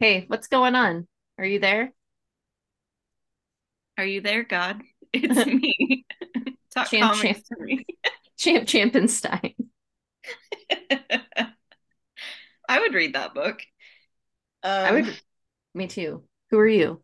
[0.00, 1.06] Hey, what's going on?
[1.38, 1.92] Are you there?
[3.98, 4.82] Are you there, God?
[5.12, 6.06] It's me.
[6.74, 7.44] Talk Champ, champ.
[7.48, 7.86] to me.
[8.38, 9.54] Champ Champenstein.
[12.68, 13.60] I would read that book.
[14.62, 15.18] Um, I would.
[15.74, 16.24] Me too.
[16.50, 17.02] Who are you?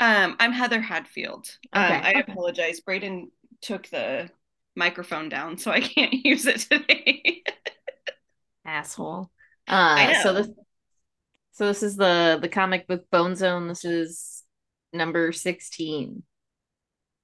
[0.00, 1.46] Um, I'm Heather Hadfield.
[1.72, 2.26] Um, I okay.
[2.28, 2.80] apologize.
[2.80, 3.30] Braden
[3.62, 4.30] took the
[4.76, 7.42] microphone down, so I can't use it today.
[8.66, 9.30] Asshole.
[9.96, 10.48] I Uh, so this,
[11.54, 13.66] so this is the the comic book Bone Zone.
[13.68, 14.42] This is
[14.92, 16.22] number sixteen.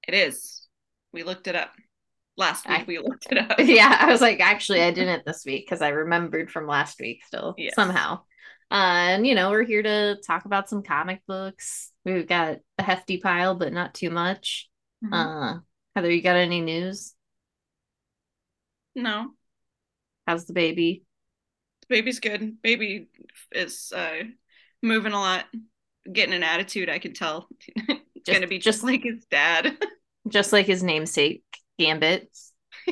[0.07, 0.67] it is.
[1.13, 1.71] We looked it up
[2.37, 2.79] last week.
[2.79, 3.55] I- we looked it up.
[3.59, 7.23] yeah, I was like, actually, I didn't this week because I remembered from last week
[7.25, 7.75] still Yes.
[7.75, 8.21] somehow.
[8.71, 11.91] Uh, and you know, we're here to talk about some comic books.
[12.05, 14.69] We've got a hefty pile, but not too much.
[15.03, 15.11] Mhm.
[15.13, 15.59] Uh,
[15.95, 17.13] Heather, you got any news?
[18.95, 19.31] no,
[20.27, 21.03] How's the baby?
[21.91, 22.61] Baby's good.
[22.63, 23.09] Baby
[23.51, 24.23] is uh,
[24.81, 25.45] moving a lot,
[26.11, 26.89] getting an attitude.
[26.89, 27.47] I can tell.
[27.75, 29.77] it's Just- gonna be just like his dad.
[30.27, 31.43] Just like his namesake,
[31.79, 32.29] Gambit.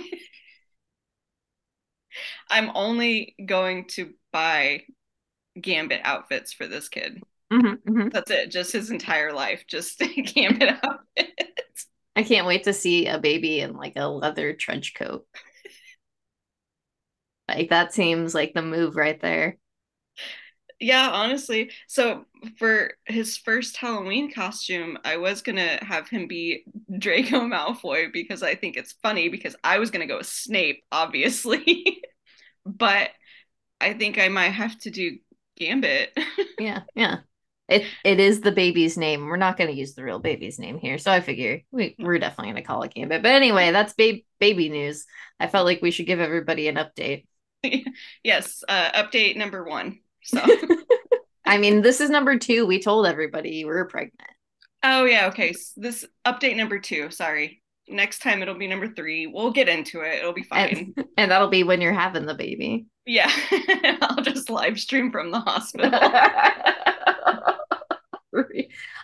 [2.49, 4.83] I'm only going to buy
[5.59, 7.21] Gambit outfits for this kid.
[7.51, 8.11] Mhm, mhm.
[8.11, 8.51] That's it.
[8.51, 9.65] Just his entire life.
[9.67, 11.87] Just Gambit outfits.
[12.15, 15.25] I can't wait to see a baby in like a leather trench coat.
[17.55, 19.57] Like that seems like the move right there.
[20.79, 21.71] Yeah, honestly.
[21.87, 22.25] So
[22.57, 26.63] for his first Halloween costume, I was gonna have him be
[26.97, 32.01] Draco Malfoy because I think it's funny because I was gonna go with Snape, obviously.
[32.65, 33.11] But
[33.81, 35.19] I think I might have to do
[35.57, 36.17] Gambit.
[36.57, 37.17] Yeah, yeah.
[37.67, 39.25] It it is the baby's name.
[39.27, 42.19] We're not going to use the real baby's name here, so I figure we we're
[42.19, 43.21] definitely going to call it Gambit.
[43.21, 45.05] But anyway, that's baby baby news.
[45.39, 47.25] I felt like we should give everybody an update.
[48.23, 49.99] Yes, uh, update number one.
[50.23, 50.43] So,
[51.45, 52.65] I mean, this is number two.
[52.65, 54.29] We told everybody we were pregnant.
[54.83, 55.49] oh yeah, okay.
[55.49, 57.09] s this update number two.
[57.11, 57.61] Sorry.
[57.87, 59.25] Next time it'll be number three.
[59.25, 60.19] We'll get into it.
[60.19, 60.93] It'll be fine.
[60.95, 62.85] And, and that'll be when you're having the baby.
[63.05, 63.31] Yeah,
[64.01, 65.89] I'll just live stream from the hospital.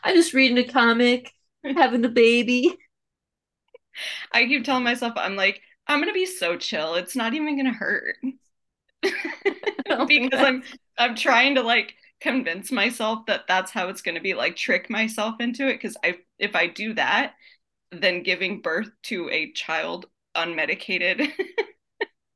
[0.06, 1.34] I'm just reading a comic,
[1.64, 2.78] having a baby.
[4.32, 6.94] I keep telling myself, I'm like, I'm gonna be so chill.
[6.94, 8.18] It's not even gonna hurt
[10.08, 10.64] because I'm
[10.98, 15.36] I'm trying to like convince myself that that's how it's gonna be, like trick myself
[15.40, 15.74] into it.
[15.74, 17.34] Because I if I do that,
[17.92, 21.32] then giving birth to a child unmedicated,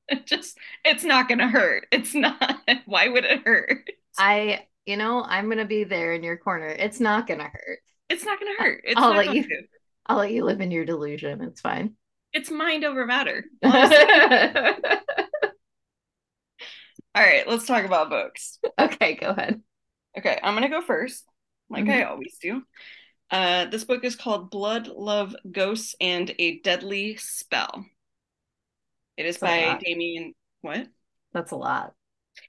[0.08, 1.88] it just it's not gonna hurt.
[1.92, 2.60] It's not.
[2.86, 3.90] Why would it hurt?
[4.18, 6.68] I, you know, I'm gonna be there in your corner.
[6.68, 7.80] It's not gonna hurt.
[8.10, 8.82] It's not gonna hurt.
[8.86, 9.62] It's I'll let you- to.
[10.08, 11.42] I'll let you live in your delusion.
[11.42, 11.94] It's fine.
[12.34, 13.46] It's mind over matter.
[17.16, 18.60] All right, let's talk about books.
[18.80, 19.62] okay, go ahead.
[20.18, 21.26] Okay, I'm gonna go first,
[21.70, 21.92] like Mhm.
[21.92, 22.64] I always do.
[23.32, 27.86] Uh, this book is called Blood, Love, Ghosts, and a Deadly Spell.
[29.18, 29.84] It is That's by.
[29.84, 30.34] Damien.
[30.62, 30.88] What?
[31.34, 31.94] That's a lot.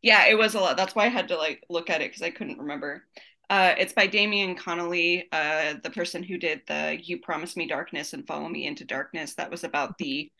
[0.03, 0.77] Yeah, it was a lot.
[0.77, 3.04] That's why I had to like look at it because I couldn't remember.
[3.48, 8.12] Uh, it's by Damian Connelly, uh, the person who did the "You Promise Me Darkness
[8.12, 10.31] and Follow Me into Darkness." That was about the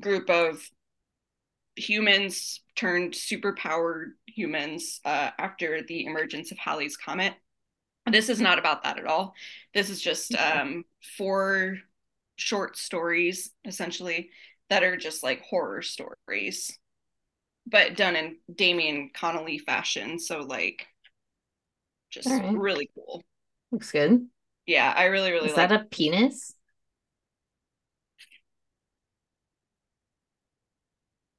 [0.00, 0.66] group of
[1.76, 7.34] humans turned superpowered humans uh, after the emergence of Halley's Comet.
[8.10, 9.34] This is not about that at all.
[9.74, 10.84] This is just um,
[11.16, 11.78] four
[12.36, 14.30] short stories, essentially,
[14.70, 16.76] that are just like horror stories,
[17.66, 20.18] but done in Damian Connelly fashion.
[20.18, 20.86] So, like,
[22.10, 22.54] just right.
[22.56, 23.22] really cool.
[23.70, 24.26] Looks good.
[24.66, 26.54] Yeah, I really, really Is like that a penis?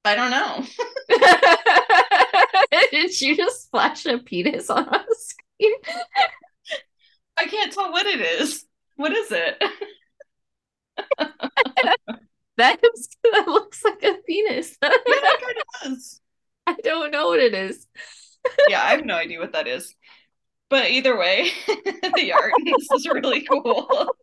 [0.05, 0.65] I don't know.
[2.91, 5.73] Did you just flash a penis on screen?
[7.37, 8.65] I can't tell what it is.
[8.95, 9.61] What is it?
[12.57, 14.77] That is that looks like a penis.
[14.83, 16.21] yeah, it kind of does.
[16.67, 17.87] I don't know what it is.
[18.67, 19.95] Yeah, I have no idea what that is.
[20.69, 24.15] But either way, the art this is really cool.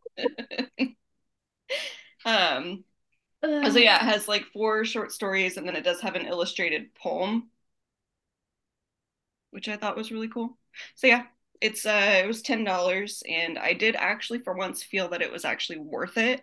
[2.24, 2.84] um,
[3.42, 6.94] so yeah, it has like four short stories and then it does have an illustrated
[6.94, 7.50] poem,
[9.50, 10.56] which I thought was really cool.
[10.94, 11.24] So yeah,
[11.60, 15.32] it's uh it was ten dollars and I did actually for once feel that it
[15.32, 16.42] was actually worth it.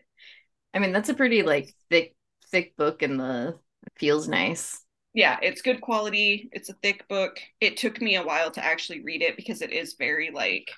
[0.74, 2.16] I mean, that's a pretty like thick,
[2.52, 3.60] thick book, and the
[3.98, 4.84] feels nice.
[5.14, 6.50] Yeah, it's good quality.
[6.52, 7.40] It's a thick book.
[7.60, 10.70] It took me a while to actually read it because it is very like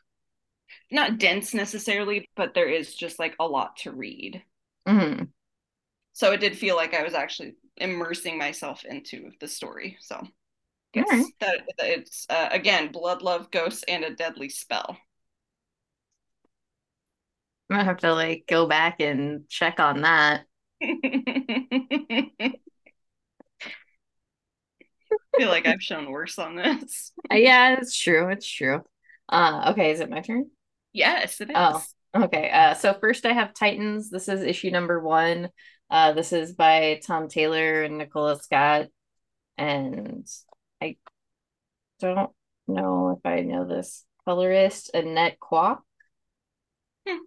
[0.91, 4.43] not dense necessarily, but there is just like a lot to read.
[4.85, 5.31] hmm
[6.19, 9.95] So it did feel like I was actually immersing myself into the story.
[10.01, 10.21] So
[10.93, 11.25] Yes, right.
[11.39, 14.97] that it's uh, again blood, love, ghosts, and a deadly spell.
[17.69, 20.43] I'm gonna have to like go back and check on that.
[20.81, 20.87] I
[25.37, 27.13] feel like I've shown worse on this.
[27.31, 28.29] Yeah, it's true.
[28.29, 28.81] It's true.
[29.29, 30.49] Uh, okay, is it my turn?
[30.91, 31.81] Yes, it Oh,
[32.13, 32.49] okay.
[32.49, 34.09] Uh, so first I have Titans.
[34.09, 35.49] This is issue number one.
[35.89, 38.87] Uh, this is by Tom Taylor and Nicola Scott.
[39.57, 40.27] And
[40.81, 40.97] I
[41.99, 42.31] don't
[42.67, 45.79] know if I know this colorist, Annette Kwok.
[47.07, 47.17] Hmm,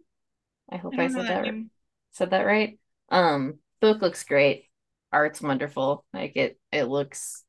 [0.70, 1.70] I hope I I said that that name.
[2.12, 2.78] said that right.
[3.10, 4.66] Um, book looks great.
[5.12, 6.04] Art's wonderful.
[6.14, 7.44] Like it it looks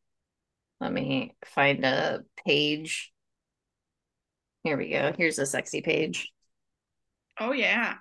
[0.82, 3.14] let me find a page.
[4.64, 5.14] Here we go.
[5.18, 6.32] Here's a sexy page.
[7.40, 7.96] Oh yeah.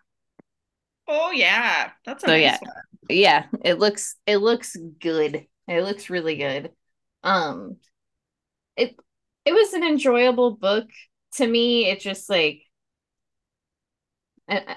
[1.12, 1.92] Oh yeah.
[2.04, 2.72] That's a So nice yeah, one.
[3.08, 5.46] yeah, it looks it looks good.
[5.68, 6.72] It looks really good.
[7.22, 7.76] Um,
[8.76, 8.96] it
[9.44, 10.88] it was an enjoyable book
[11.34, 11.86] to me.
[11.90, 12.62] It just like
[14.48, 14.76] I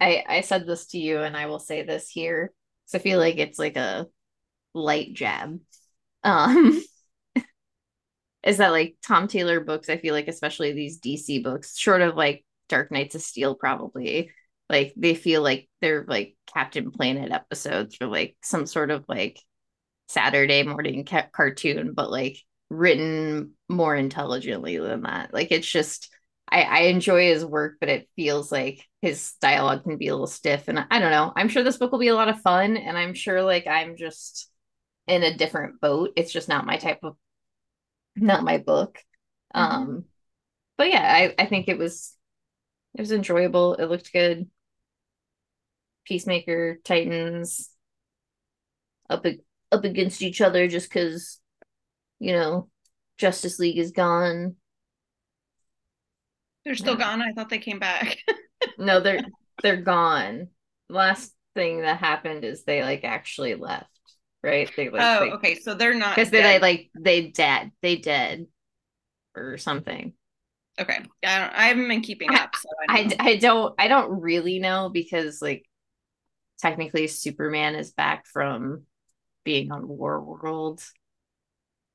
[0.00, 2.52] I, I said this to you, and I will say this here.
[2.86, 4.06] So I feel like it's like a
[4.74, 5.60] light jab.
[6.24, 6.82] Um,
[8.44, 9.88] is that like Tom Taylor books?
[9.88, 14.30] I feel like especially these DC books, short of like Dark Knights of Steel, probably
[14.70, 19.40] like they feel like they're like Captain Planet episodes or like some sort of like
[20.08, 22.38] Saturday morning ca- cartoon, but like
[22.70, 25.32] written more intelligently than that.
[25.34, 26.10] Like it's just
[26.50, 30.26] I, I enjoy his work, but it feels like his dialogue can be a little
[30.26, 30.68] stiff.
[30.68, 31.32] And I, I don't know.
[31.36, 33.96] I'm sure this book will be a lot of fun, and I'm sure like I'm
[33.96, 34.50] just
[35.08, 36.12] in a different boat.
[36.16, 37.16] It's just not my type of
[38.16, 38.98] not my book.
[39.56, 39.60] Mhm.
[39.60, 40.04] Um,
[40.78, 42.16] but yeah, I, I think it was
[42.94, 43.74] it was enjoyable.
[43.76, 44.50] It looked good.
[46.04, 47.70] Peacemaker, Titans
[49.10, 49.24] up
[49.70, 51.40] up against each other just because
[52.18, 52.68] you know
[53.18, 54.56] Justice League is gone.
[56.64, 57.20] They're still gone.
[57.20, 58.18] I thought they came back.
[58.78, 59.20] No, they're
[59.62, 60.48] they're gone.
[60.88, 63.86] Last thing that happened is they like actually left,
[64.42, 64.70] right?
[64.74, 65.54] They like Oh, they okay.
[65.56, 68.46] So they're not because they like they dead they dead
[69.36, 70.14] or something.
[70.80, 70.98] Okay.
[71.24, 73.30] I don't, I haven't been keeping I, up, so I don't I.
[73.30, 75.64] I don't I don't really know because like
[76.60, 78.84] technically Superman is back from
[79.44, 80.82] being on War World,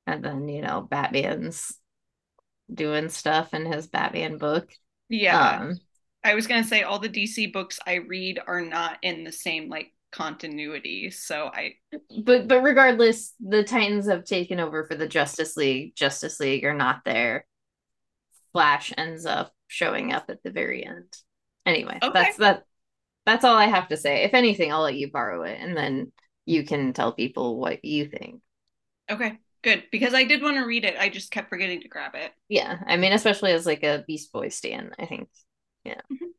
[0.06, 1.76] and then you know Batman's
[2.74, 4.70] doing stuff in his Batman book.
[5.10, 5.60] Yeah.
[5.62, 5.80] Um,
[6.24, 9.70] I was gonna say all the DC books I read are not in the same
[9.70, 11.12] like continuity.
[11.12, 11.76] So I
[12.24, 15.96] but but regardless, the Titans have taken over for the Justice League.
[15.96, 17.46] Justice League are not there.
[18.52, 21.16] Flash ends up showing up at the very end.
[21.66, 22.12] Anyway, okay.
[22.14, 22.64] that's that.
[23.25, 24.24] That's all I have to say.
[24.24, 26.12] If anything, I'll let you borrow it, and then
[26.45, 28.42] you can tell people what you think.
[29.10, 29.38] Okay.
[29.62, 29.83] Good.
[29.92, 30.95] Because I did want to read it.
[30.98, 32.31] I just kept forgetting to grab it.
[32.48, 35.27] Yeah, I mean, especially as like a Beast Boy stan, I think.
[35.84, 36.01] Yeah.
[36.12, 36.29] Mhm.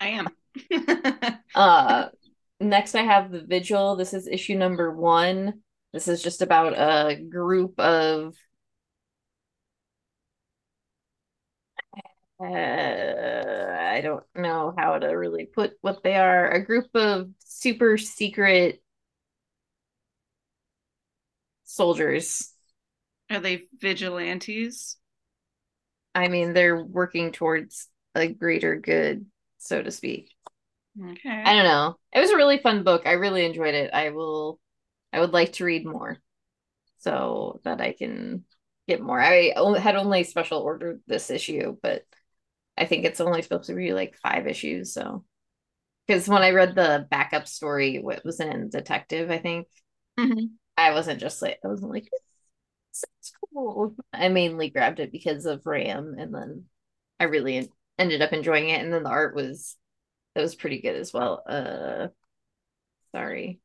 [0.00, 0.28] I am.
[1.54, 2.08] Uh,
[2.60, 3.96] next I have the Vigil.
[3.96, 5.62] This is issue number one.
[5.92, 8.34] This is just about a group of
[12.40, 16.50] uh, I don't know how to really put what they are.
[16.50, 18.82] A group of super secret
[21.64, 22.52] soldiers.
[23.30, 24.96] Are they vigilantes?
[26.14, 29.26] I mean, they're working towards a greater good,
[29.58, 30.30] so to speak.
[31.00, 31.42] Okay.
[31.44, 31.96] I don't know.
[32.12, 33.02] It was a really fun book.
[33.06, 33.90] I really enjoyed it.
[33.92, 34.58] I will
[35.12, 36.18] I would like to read more
[36.98, 38.44] so that I can
[38.88, 39.20] get more.
[39.20, 42.04] I had only special ordered this issue, but
[42.76, 44.92] I think it's only supposed to be like five issues.
[44.94, 45.24] So,
[46.06, 49.68] because when I read the backup story, what was in Detective, I think
[50.18, 50.60] Mhm.
[50.76, 52.10] I wasn't just like I wasn't like
[53.22, 53.94] is cool.
[54.12, 56.66] I mainly grabbed it because of Ram, and then
[57.20, 58.80] I really en- ended up enjoying it.
[58.82, 59.76] And then the art was
[60.34, 61.42] that was pretty good as well.
[61.46, 62.08] Uh,
[63.12, 63.60] sorry.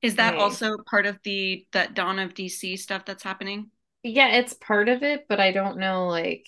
[0.00, 3.70] Is that also part of the that Dawn of DC stuff that's happening?
[4.02, 6.46] yeah, it's part of it, but I don't know like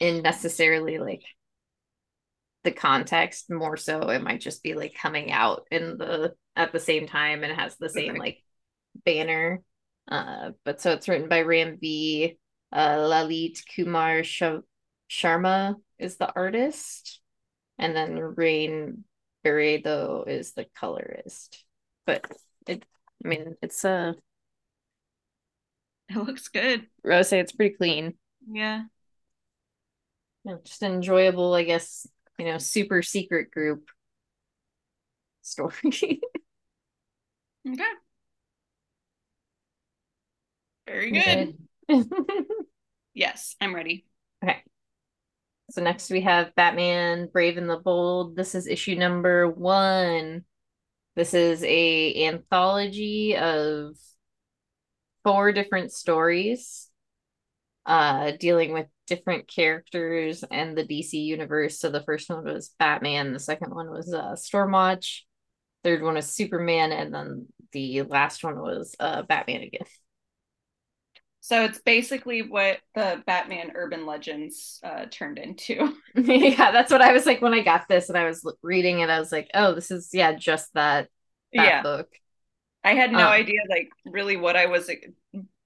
[0.00, 1.22] in necessarily like
[2.64, 6.80] the context more so it might just be like coming out in the at the
[6.80, 8.42] same time and it has the same like
[9.04, 9.62] banner.
[10.10, 12.36] Uh but so it's written by Ram V.
[12.72, 14.42] Uh Lalit Kumar Sh-
[15.10, 17.20] Sharma is the artist.
[17.78, 19.04] And then Rain
[19.44, 21.64] Beredo is the colorist.
[22.04, 22.26] But
[22.66, 22.84] it
[23.24, 24.12] I mean it's uh
[26.10, 26.86] It looks good.
[27.22, 28.14] Say it's pretty clean.
[28.50, 28.82] Yeah.
[30.64, 32.06] Just an enjoyable I guess
[32.38, 33.88] you know super secret group
[35.42, 36.20] story
[37.68, 37.84] Okay.
[40.86, 41.56] Very good.
[41.88, 42.06] good.
[43.14, 44.06] yes, I'm ready.
[44.42, 44.62] Okay.
[45.70, 48.34] So next we have Batman Brave and the Bold.
[48.34, 50.44] This is issue number one.
[51.16, 53.94] This is a anthology of
[55.22, 56.88] four different stories
[57.86, 61.80] uh dealing with different characters and the DC universe.
[61.80, 65.22] So the first one was Batman, the second one was uh Stormwatch,
[65.84, 69.86] third one was Superman, and then the last one was uh Batman again.
[71.42, 75.94] So it's basically what the Batman Urban Legends uh, turned into.
[76.14, 79.08] yeah, that's what I was like when I got this and I was reading it.
[79.08, 81.08] I was like, oh, this is yeah, just that,
[81.54, 81.82] that yeah.
[81.82, 82.08] book.
[82.84, 84.90] I had no um, idea like really what I was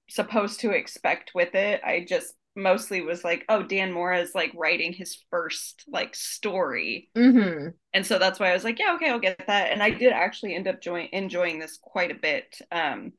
[0.09, 1.81] supposed to expect with it.
[1.83, 7.09] I just mostly was like, oh, Dan Mora is like writing his first like story,
[7.15, 7.69] mm-hmm.
[7.93, 9.71] and so that's why I was like, yeah, okay, I'll get that.
[9.71, 12.57] And I did actually end up join- enjoying this quite a bit.
[12.71, 13.13] Um,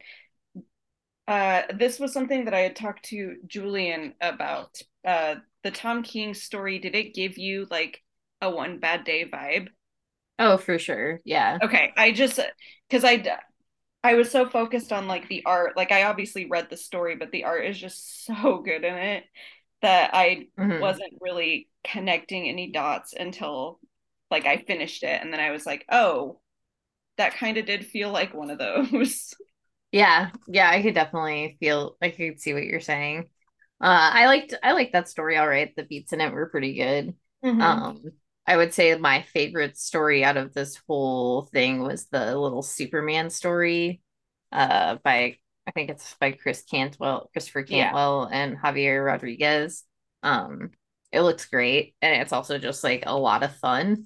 [1.28, 4.80] uh, this was something that I had talked to Julian about.
[5.04, 8.02] Uh, the Tom King story, did it give you like
[8.40, 9.68] a one bad day vibe?
[10.38, 11.20] Oh, for sure.
[11.24, 11.58] Yeah.
[11.62, 11.92] Okay.
[11.96, 12.38] I just,
[12.88, 13.38] because I,
[14.06, 15.76] I was so focused on like the art.
[15.76, 19.24] Like I obviously read the story, but the art is just so good in it
[19.82, 20.80] that I mm-hmm.
[20.80, 23.80] wasn't really connecting any dots until
[24.30, 25.20] like I finished it.
[25.20, 26.40] And then I was like, oh,
[27.16, 29.34] that kind of did feel like one of those.
[29.92, 33.30] Yeah, yeah, I could definitely feel I could see what you're saying.
[33.80, 35.74] Uh I liked I liked that story all right.
[35.74, 37.14] The beats in it were pretty good.
[37.42, 37.62] Mm-hmm.
[37.62, 38.02] Um
[38.46, 43.30] I would say my favorite story out of this whole thing was the little Superman
[43.30, 44.00] story
[44.52, 45.36] uh by
[45.66, 48.38] I think it's by Chris Cantwell, Christopher Cantwell yeah.
[48.38, 49.84] and Javier Rodriguez.
[50.22, 50.70] Um
[51.12, 54.04] it looks great and it's also just like a lot of fun.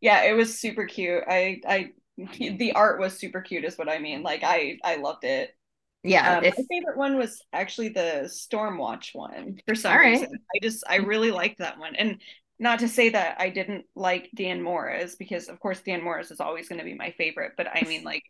[0.00, 1.24] Yeah, it was super cute.
[1.28, 1.90] I I
[2.38, 5.54] the art was super cute is what i mean like i i loved it
[6.02, 10.84] yeah um, my favorite one was actually the stormwatch one for some reason i just
[10.88, 12.20] i really liked that one and
[12.60, 16.40] not to say that i didn't like dan Mora's because of course dan Mora's is
[16.40, 18.22] always going to be my favorite but i mean like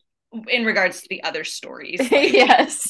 [0.48, 2.32] in regards to the other stories like...
[2.32, 2.88] yes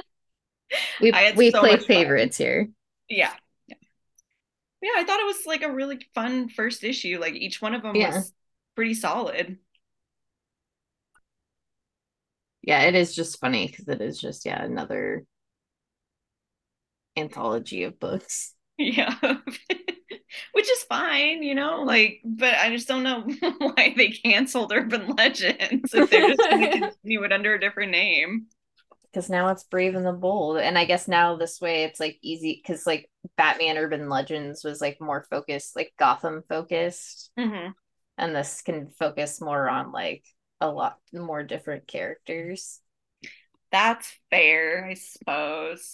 [1.00, 2.46] we, we so play favorites fun.
[2.46, 2.68] here
[3.08, 3.32] yeah
[4.82, 7.82] yeah i thought it was like a really fun first issue like each one of
[7.82, 8.16] them yeah.
[8.16, 8.32] was
[8.74, 9.58] pretty solid
[12.66, 15.24] yeah, it is just funny because it is just yeah another
[17.16, 18.52] anthology of books.
[18.78, 19.14] Yeah.
[20.56, 25.06] Which is fine, you know, like, but I just don't know why they canceled Urban
[25.18, 28.46] Legends if they're just going to continue it under a different name.
[29.02, 30.56] Because now it's Brave and the Bold.
[30.56, 34.80] And I guess now this way it's like easy because like Batman Urban Legends was
[34.80, 37.32] like more focused, like Gotham focused.
[37.38, 37.72] Mm-hmm.
[38.16, 40.24] And this can focus more on like
[40.62, 42.80] a lot more different characters.
[43.70, 45.92] That's fair, I suppose.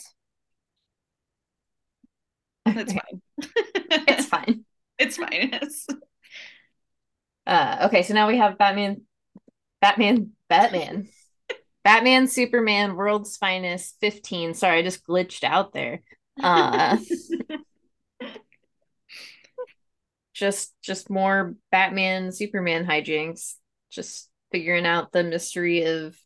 [2.66, 3.22] It's fine.
[4.08, 4.64] it's fine.
[4.98, 5.50] It's fine.
[5.52, 5.86] Yes.
[7.46, 9.02] Uh, okay, so now we have Batman,
[9.80, 11.08] Batman, Batman,
[11.82, 14.54] Batman, Superman, World's Finest, fifteen.
[14.54, 16.02] Sorry, I just glitched out there.
[16.40, 16.98] Uh,
[20.34, 23.54] just, just more Batman, Superman hijinks.
[23.90, 26.16] Just figuring out the mystery of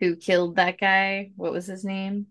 [0.00, 1.30] who killed that guy.
[1.36, 2.26] What was his name?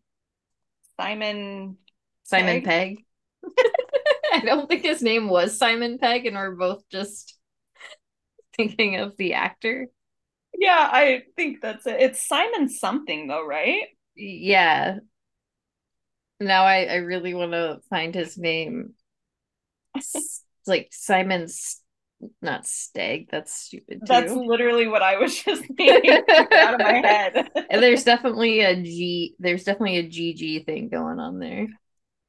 [0.99, 1.77] Simon
[2.23, 2.61] Simon.
[2.61, 3.03] Pegg.
[4.33, 7.37] I don't think his name was Simon Pegg, and we're both just
[8.57, 9.87] thinking of the actor.
[10.57, 12.01] Yeah, I think that's it.
[12.01, 13.87] It's Simon something though, right?
[14.15, 14.99] Yeah.
[16.39, 18.93] Now I, I really want to find his name.
[19.95, 21.47] It's like Simon
[22.41, 23.27] not stag.
[23.31, 24.01] That's stupid.
[24.01, 24.05] Too.
[24.07, 27.49] That's literally what I was just thinking out of my head.
[27.69, 29.35] and there's definitely a G.
[29.39, 31.67] There's definitely a GG thing going on there.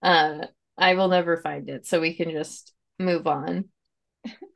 [0.02, 0.46] Uh,
[0.78, 3.66] I will never find it, so we can just move on.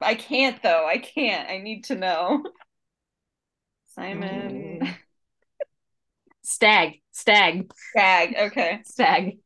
[0.00, 0.87] I can't though.
[0.87, 1.49] I can't.
[1.49, 2.44] I need to know.
[3.94, 4.80] Simon.
[4.82, 4.94] Mm.
[6.44, 7.00] Stagg.
[7.12, 7.73] Stagg.
[7.90, 8.37] Stagg.
[8.37, 8.80] Okay.
[8.85, 9.38] Stagg.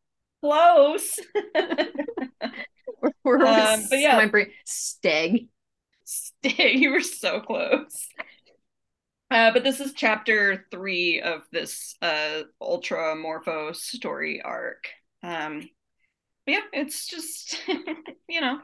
[0.42, 1.18] Close.
[3.24, 4.50] we're, um, but yeah, my brain.
[4.64, 5.48] Stagg.
[6.42, 8.08] you were so close.
[9.30, 14.88] Uh, but this is chapter three of this uh, Ultra Morpho story arc.
[15.22, 15.68] Um,
[16.50, 17.56] yeah, it's just,
[18.28, 18.60] you know,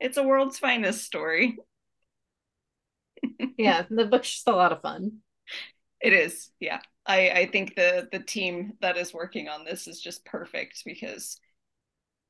[0.00, 1.56] it's a world's finest story.
[3.58, 5.18] yeah, the book's just a lot of fun.
[6.00, 6.80] It is, yeah.
[7.06, 11.40] I, I think the the team that is working on this is just perfect because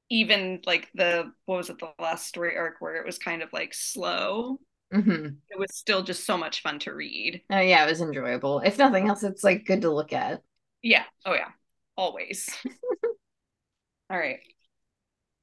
[0.08, 3.52] even like the what was it the last story arc where it was kind of
[3.52, 4.58] like slow
[4.92, 5.26] mm-hmm.
[5.50, 8.78] it was still just so much fun to read oh yeah it was enjoyable if
[8.78, 10.40] nothing else it's like good to look at
[10.82, 11.48] yeah oh yeah
[11.96, 12.50] always.
[14.10, 14.40] All right.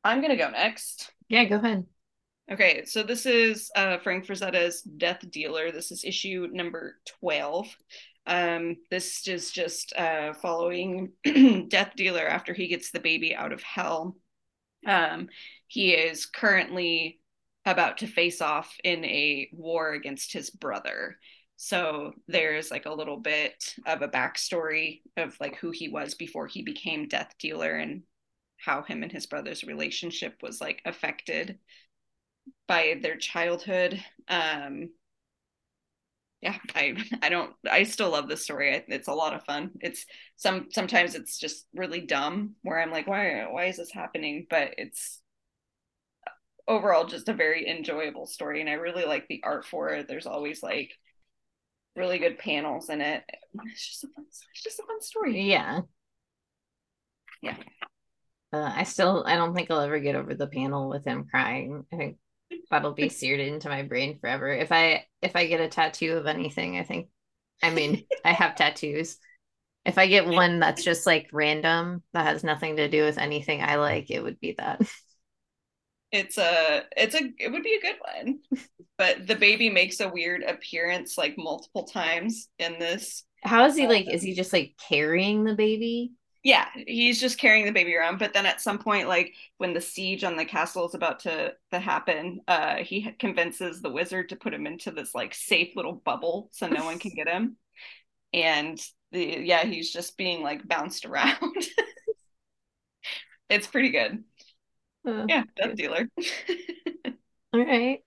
[0.03, 1.11] I'm going to go next.
[1.27, 1.85] Yeah, go ahead.
[2.51, 5.71] Okay, so this is uh, Frank Frazetta's Death Dealer.
[5.71, 7.67] This is issue number 12.
[8.25, 11.11] Um, this is just uh, following
[11.67, 14.15] Death Dealer after he gets the baby out of hell.
[14.85, 15.29] Um,
[15.67, 17.19] he is currently
[17.65, 21.17] about to face off in a war against his brother.
[21.57, 26.47] So there's like a little bit of a backstory of like who he was before
[26.47, 28.03] he became Death Dealer and
[28.59, 31.59] how him and his brother's relationship was like affected
[32.67, 34.03] by their childhood.
[34.27, 34.91] Um,
[36.41, 38.83] yeah, I I don't I still love this story.
[38.87, 39.71] It's a lot of fun.
[39.81, 40.05] It's
[40.37, 44.47] some sometimes it's just really dumb where I'm like, why why is this happening?
[44.49, 45.21] But it's
[46.67, 50.07] overall just a very enjoyable story, and I really like the art for it.
[50.07, 50.91] There's always like
[51.95, 53.23] really good panels in it.
[53.65, 55.41] It's just a fun, it's just a fun story.
[55.41, 55.81] Yeah.
[57.41, 57.55] Yeah.
[58.51, 61.85] Uh, I still I don't think I'll ever get over the panel with him crying.
[61.93, 62.17] I think
[62.71, 64.51] that'll be seared into my brain forever.
[64.51, 67.09] If I if I get a tattoo of anything, I think
[67.61, 69.17] I mean, I have tattoos.
[69.85, 73.61] If I get one that's just like random that has nothing to do with anything
[73.61, 74.81] I like, it would be that.
[76.11, 78.39] It's a it's a it would be a good one.
[78.97, 83.23] But the baby makes a weird appearance like multiple times in this.
[83.43, 86.13] How is he like is he just like carrying the baby?
[86.43, 89.81] Yeah he's just carrying the baby around but then at some point like when the
[89.81, 94.35] siege on the castle is about to to happen uh he convinces the wizard to
[94.35, 97.57] put him into this like safe little bubble so no one can get him.
[98.33, 98.79] And
[99.11, 101.37] the yeah he's just being like bounced around.
[103.49, 104.23] It's pretty good.
[105.05, 106.07] Yeah death dealer.
[107.53, 107.99] All right.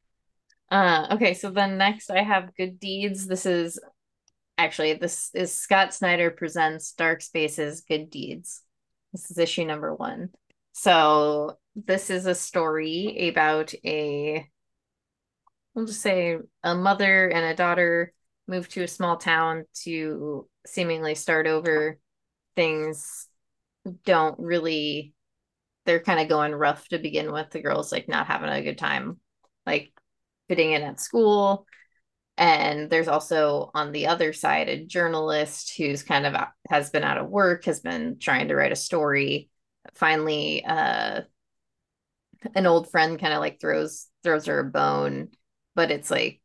[0.71, 3.27] Uh okay so then next i have good deeds.
[3.27, 3.79] This is
[4.63, 8.63] actually this is Scott Snyder presents Dark Spaces Good Deeds.
[9.13, 10.31] This is issue number one.
[10.71, 14.47] So this is a story about a
[15.75, 18.13] we'll just say a mother and a daughter
[18.47, 21.99] move to a small town to seemingly start over.
[22.55, 23.27] Things
[24.05, 25.13] don't really
[25.87, 27.51] they're kind of going rough to begin with.
[27.51, 29.19] The girl's like not having a good time,
[29.67, 29.93] like
[30.47, 31.67] fitting in at school
[32.39, 36.35] and there's also on the other side a journalist who's kind of
[36.69, 39.51] has been out of work has been trying to write a story.
[39.95, 41.23] Finally uh
[42.55, 45.29] an old friend kind of like throws throws her a bone
[45.75, 46.41] but it's like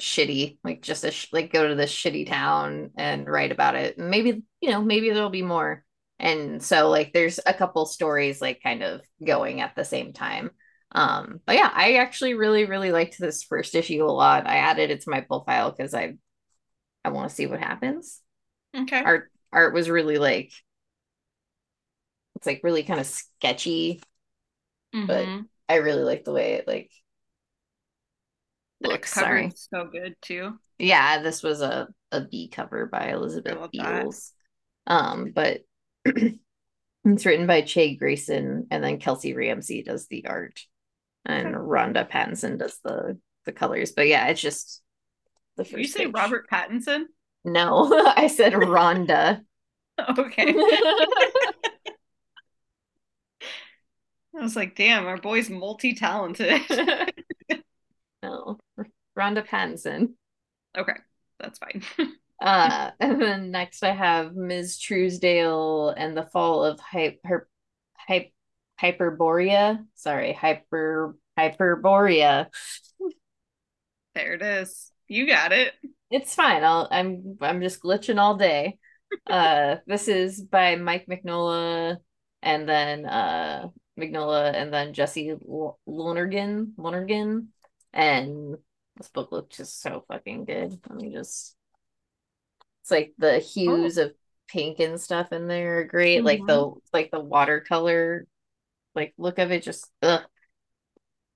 [0.00, 3.98] shitty like just a sh- like go to this shitty town and write about it.
[3.98, 5.84] Maybe you know maybe there'll be more.
[6.20, 10.50] And so like there's a couple stories like kind of going at the same time
[10.92, 14.46] um, but yeah, I actually really, really liked this first issue a lot.
[14.46, 16.14] I added it to my pull file because I
[17.04, 18.20] I want to see what happens.
[18.76, 19.02] Okay.
[19.02, 20.52] Art art was really like
[22.36, 24.00] it's like really kind of sketchy,
[24.94, 25.06] mm-hmm.
[25.06, 25.26] but
[25.68, 26.90] I really like the way it like
[28.80, 29.12] looks.
[29.12, 30.58] Sorry, so good too.
[30.78, 34.32] Yeah, this was a a B cover by Elizabeth Beals.
[34.86, 35.60] Um, but
[36.04, 40.58] it's written by Che Grayson, and then Kelsey Ramsey does the art
[41.24, 43.92] and Rhonda Pattinson does the the colors.
[43.92, 44.82] But yeah, it's just
[45.56, 45.74] the first.
[45.74, 46.14] Did you say page.
[46.14, 47.04] Robert Pattinson?
[47.44, 49.42] No, I said Rhonda.
[50.18, 50.54] okay.
[54.36, 56.60] I was like, damn, our boy's multi-talented.
[58.22, 58.58] no,
[59.18, 60.10] Rhonda Pattinson.
[60.76, 60.92] Okay,
[61.40, 61.82] that's fine.
[62.40, 64.78] uh, and then next I have Ms.
[64.78, 67.48] Truesdale and the Fall of Hype, her,
[67.96, 68.30] Hype,
[68.80, 69.84] Hyperborea.
[69.94, 72.46] Sorry, hyper Hyperborea.
[74.14, 74.90] There it is.
[75.06, 75.72] You got it.
[76.10, 76.64] It's fine.
[76.64, 78.78] I'll I'm I'm just glitching all day.
[79.26, 81.98] uh this is by Mike Mignola
[82.42, 85.34] and then uh Mignola and then Jesse
[85.86, 87.48] Lonergan Lonergan
[87.92, 88.56] and
[88.96, 90.78] this book looks just so fucking good.
[90.88, 91.56] Let me just
[92.82, 94.06] it's like the hues oh.
[94.06, 94.12] of
[94.48, 96.18] pink and stuff in there are great.
[96.18, 96.26] Mm-hmm.
[96.26, 98.26] Like the like the watercolor
[98.98, 100.22] like look of it just ugh.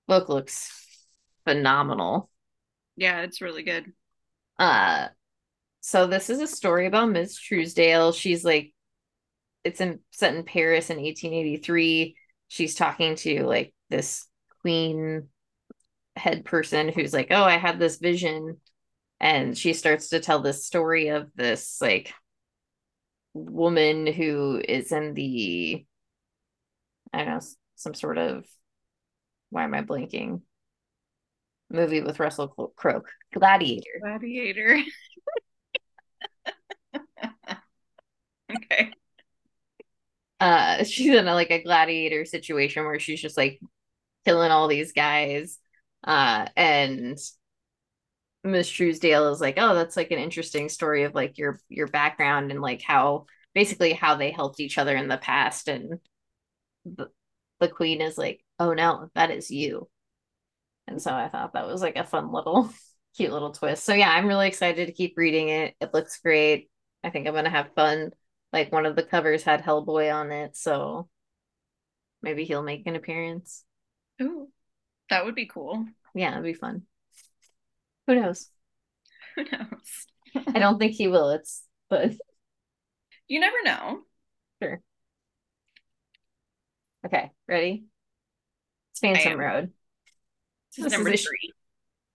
[0.07, 0.69] book looks
[1.45, 2.29] phenomenal.
[2.95, 3.91] Yeah, it's really good.
[4.59, 5.07] Uh
[5.81, 7.37] so this is a story about Ms.
[7.37, 8.11] Truesdale.
[8.11, 8.73] She's like
[9.63, 12.15] it's in set in Paris in 1883.
[12.49, 14.27] She's talking to like this
[14.61, 15.29] queen
[16.15, 18.57] head person who's like, "Oh, I had this vision."
[19.19, 22.13] And she starts to tell this story of this like
[23.33, 25.85] woman who is in the
[27.13, 27.39] I don't know,
[27.75, 28.45] some sort of
[29.49, 30.41] why am I blinking?
[31.69, 33.99] Movie with Russell Crowe, Gladiator.
[34.01, 34.79] Gladiator.
[38.55, 38.91] okay.
[40.39, 43.59] uh she's in a, like a gladiator situation where she's just like
[44.25, 45.59] killing all these guys
[46.05, 47.17] uh and
[48.43, 52.51] Miss Truesdale is like, oh, that's like an interesting story of like your your background
[52.51, 55.69] and like how basically how they helped each other in the past.
[55.69, 55.99] And
[56.85, 57.09] the,
[57.59, 59.89] the queen is like, oh no, that is you.
[60.87, 62.69] And so I thought that was like a fun little
[63.15, 63.85] cute little twist.
[63.85, 65.75] So yeah, I'm really excited to keep reading it.
[65.79, 66.69] It looks great.
[67.03, 68.11] I think I'm gonna have fun.
[68.51, 71.09] Like one of the covers had Hellboy on it, so
[72.21, 73.63] maybe he'll make an appearance.
[74.21, 74.49] Ooh,
[75.09, 75.85] that would be cool.
[76.15, 76.83] Yeah, it'd be fun.
[78.07, 78.49] Who knows?
[79.35, 80.07] Who knows?
[80.47, 81.29] I don't think he will.
[81.29, 82.13] It's but
[83.27, 84.01] you never know.
[84.61, 84.81] Sure.
[87.05, 87.85] Okay, ready?
[88.91, 89.71] It's Phantom Road.
[90.75, 91.53] This is number is three.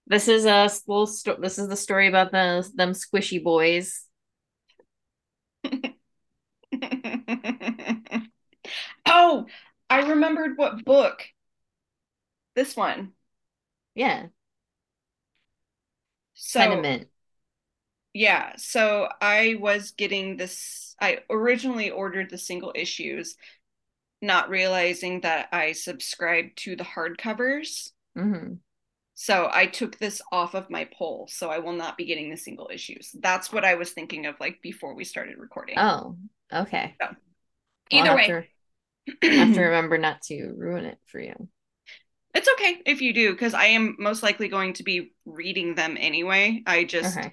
[0.07, 4.07] This is a little sto- This is the story about the them squishy boys.
[9.07, 9.47] oh,
[9.91, 11.25] I remembered what book.
[12.55, 13.13] This one.
[13.95, 14.29] Yeah.
[16.35, 16.61] So.
[18.15, 23.37] Yeah, so I was getting this I originally ordered the single issues
[24.21, 27.91] not realizing that I subscribed to the hardcovers.
[28.17, 28.55] Mm-hmm.
[29.15, 31.29] So I took this off of my poll.
[31.29, 33.11] so I will not be getting the single issues.
[33.19, 35.77] That's what I was thinking of like before we started recording.
[35.77, 36.17] Oh,
[36.53, 36.95] okay.
[37.03, 37.09] So,
[37.91, 38.45] either way, have
[39.21, 41.49] to, have to remember not to ruin it for you.
[42.33, 45.97] It's okay if you do, because I am most likely going to be reading them
[45.99, 46.63] anyway.
[46.65, 47.33] I just okay.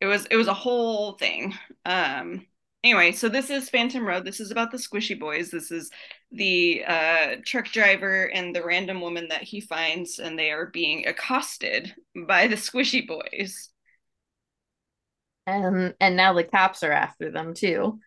[0.00, 1.54] it was it was a whole thing.
[1.86, 2.44] Um
[2.84, 4.24] anyway, so this is Phantom Road.
[4.24, 5.50] This is about the squishy boys.
[5.50, 5.90] This is
[6.32, 11.06] the uh, truck driver and the random woman that he finds, and they are being
[11.06, 11.94] accosted
[12.26, 13.70] by the squishy boys.
[15.46, 17.98] And and now the cops are after them too.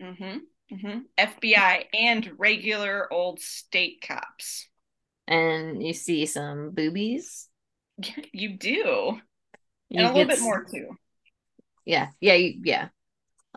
[0.00, 0.38] Mm-hmm.
[0.74, 0.98] Mm-hmm.
[1.18, 4.68] FBI and regular old state cops
[5.26, 7.48] and you see some boobies.
[8.32, 9.20] You do.
[9.88, 10.96] You and a little bit more too.
[11.84, 12.08] Yeah.
[12.20, 12.34] Yeah.
[12.34, 12.88] You, yeah.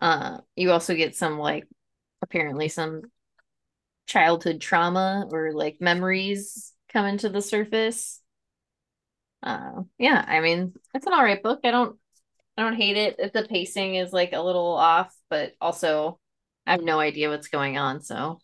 [0.02, 1.66] Uh, you also get some like
[2.22, 3.04] apparently some
[4.06, 8.22] childhood trauma or like memories coming to the surface.
[9.44, 11.60] Uh, yeah, I mean, it's an all right book.
[11.64, 11.98] I don't,
[12.58, 16.20] I don't hate it if the pacing is like a little off, but also
[16.66, 18.02] I have no idea what's going on.
[18.02, 18.40] So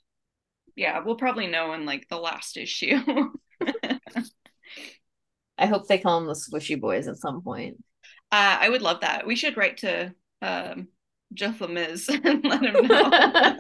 [0.76, 2.98] yeah, we'll probably know in like the last issue.
[5.58, 7.78] I hope they call them the Squishy Boys at some point.
[8.32, 9.28] Uh, I would love that.
[9.28, 10.88] We should write to um,
[11.34, 13.58] Jeff Lemire and let him know.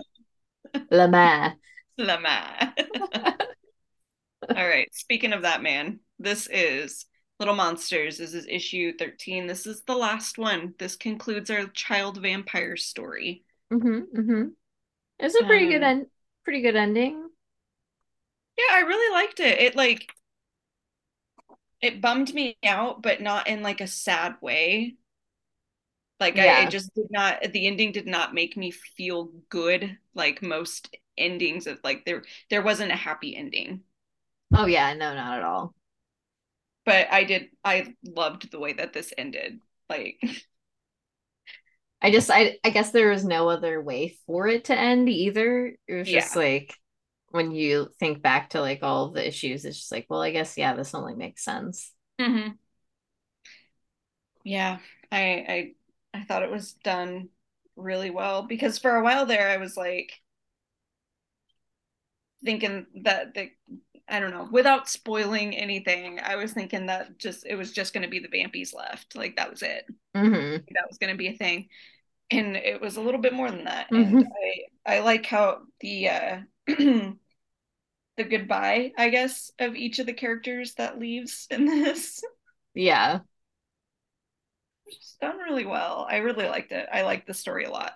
[0.91, 1.53] Lemire.
[1.99, 2.73] Lemire.
[4.49, 4.93] All right.
[4.93, 7.05] Speaking of that man, this is
[7.39, 8.17] Little Monsters.
[8.17, 9.47] This is issue 13.
[9.47, 10.73] This is the last one.
[10.79, 13.43] This concludes our child vampire story.
[13.71, 14.19] Mm-hmm.
[14.19, 14.43] Mm-hmm.
[15.19, 16.05] It's a pretty um, good end
[16.43, 17.29] pretty good ending.
[18.57, 19.59] Yeah, I really liked it.
[19.59, 20.11] It like
[21.81, 24.95] it bummed me out, but not in like a sad way.
[26.23, 26.59] Like yeah.
[26.59, 30.95] I it just did not the ending did not make me feel good like most
[31.17, 33.81] endings of like there there wasn't a happy ending.
[34.55, 35.73] Oh yeah, no, not at all.
[36.85, 39.59] But I did I loved the way that this ended.
[39.89, 40.21] Like
[42.01, 45.75] I just I I guess there was no other way for it to end either.
[45.87, 46.73] It was just like
[47.31, 50.57] when you think back to like all the issues, it's just like, well, I guess
[50.57, 51.91] yeah, this only makes sense.
[52.19, 52.51] Mm-hmm.
[54.43, 54.79] Yeah,
[55.11, 55.73] I I
[56.13, 57.29] I thought it was done
[57.75, 60.13] really well because for a while there I was like
[62.43, 63.49] thinking that the
[64.07, 68.03] I don't know, without spoiling anything, I was thinking that just it was just going
[68.03, 69.85] to be the Vampies left, like that was it.
[70.15, 70.57] Mm-hmm.
[70.73, 71.69] That was going to be a thing
[72.33, 73.89] and it was a little bit more than that.
[73.91, 74.17] Mm-hmm.
[74.17, 74.27] And
[74.85, 77.15] I I like how the uh the
[78.17, 82.21] goodbye, I guess, of each of the characters that leaves in this.
[82.73, 83.19] Yeah.
[84.97, 86.07] It's done really well.
[86.09, 86.87] I really liked it.
[86.91, 87.93] I liked the story a lot.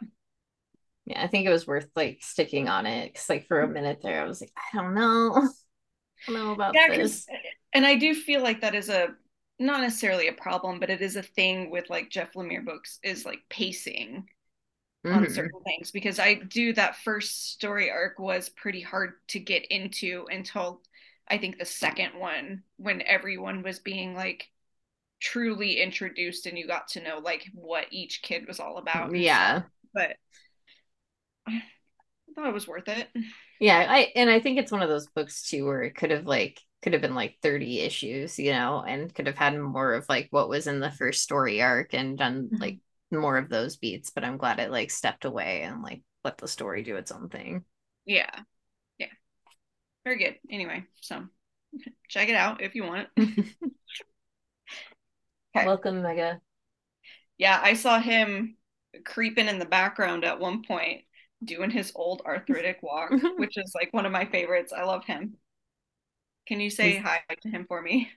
[1.05, 3.99] Yeah, I think it was worth like sticking on it because like for a minute
[4.03, 5.31] there, I was like, I don't know.
[6.27, 7.25] I don't know about yeah, this.
[7.73, 9.10] And I do feel like that is a
[9.60, 13.25] not necessarily a problem, but it is a thing with like Jeff Lemire books is
[13.25, 14.27] like pacing
[15.05, 15.17] mm-hmm.
[15.17, 19.65] on certain things because I do that first story arc was pretty hard to get
[19.67, 20.81] into until
[21.27, 24.49] I think the second one when everyone was being like
[25.19, 29.15] truly introduced and you got to know like what each kid was all about.
[29.15, 29.63] Yeah.
[29.93, 30.15] But
[31.47, 31.62] I
[32.36, 33.08] thought it was worth it.
[33.60, 36.27] Yeah, I and I think it's one of those books too where it could have
[36.27, 40.08] like could have been like 30 issues, you know, and could have had more of
[40.08, 42.62] like what was in the first story arc and done mm-hmm.
[42.62, 42.80] like
[43.12, 44.12] more of those beats.
[44.12, 47.30] But I'm glad it like stepped away and like let the story do its own
[47.30, 47.63] thing.
[48.06, 48.30] Yeah.
[48.99, 49.08] Yeah.
[50.03, 50.36] Very good.
[50.51, 51.23] Anyway, so
[52.10, 53.08] check it out if you want.
[55.57, 55.65] okay.
[55.65, 56.39] Welcome, Mega.
[57.37, 58.55] Yeah, I saw him
[59.05, 61.01] creeping in the background at one point
[61.43, 64.73] doing his old arthritic walk, which is like one of my favorites.
[64.73, 65.35] I love him.
[66.47, 67.01] Can you say He's...
[67.01, 68.09] hi to him for me?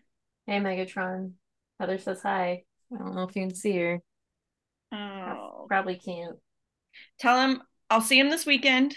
[0.46, 1.33] Hey, Megatron.
[1.79, 2.64] Heather says hi.
[2.92, 4.00] I don't know if you can see her.
[4.92, 5.66] Oh.
[5.68, 6.37] Probably can't.
[7.18, 8.96] Tell him I'll see him this weekend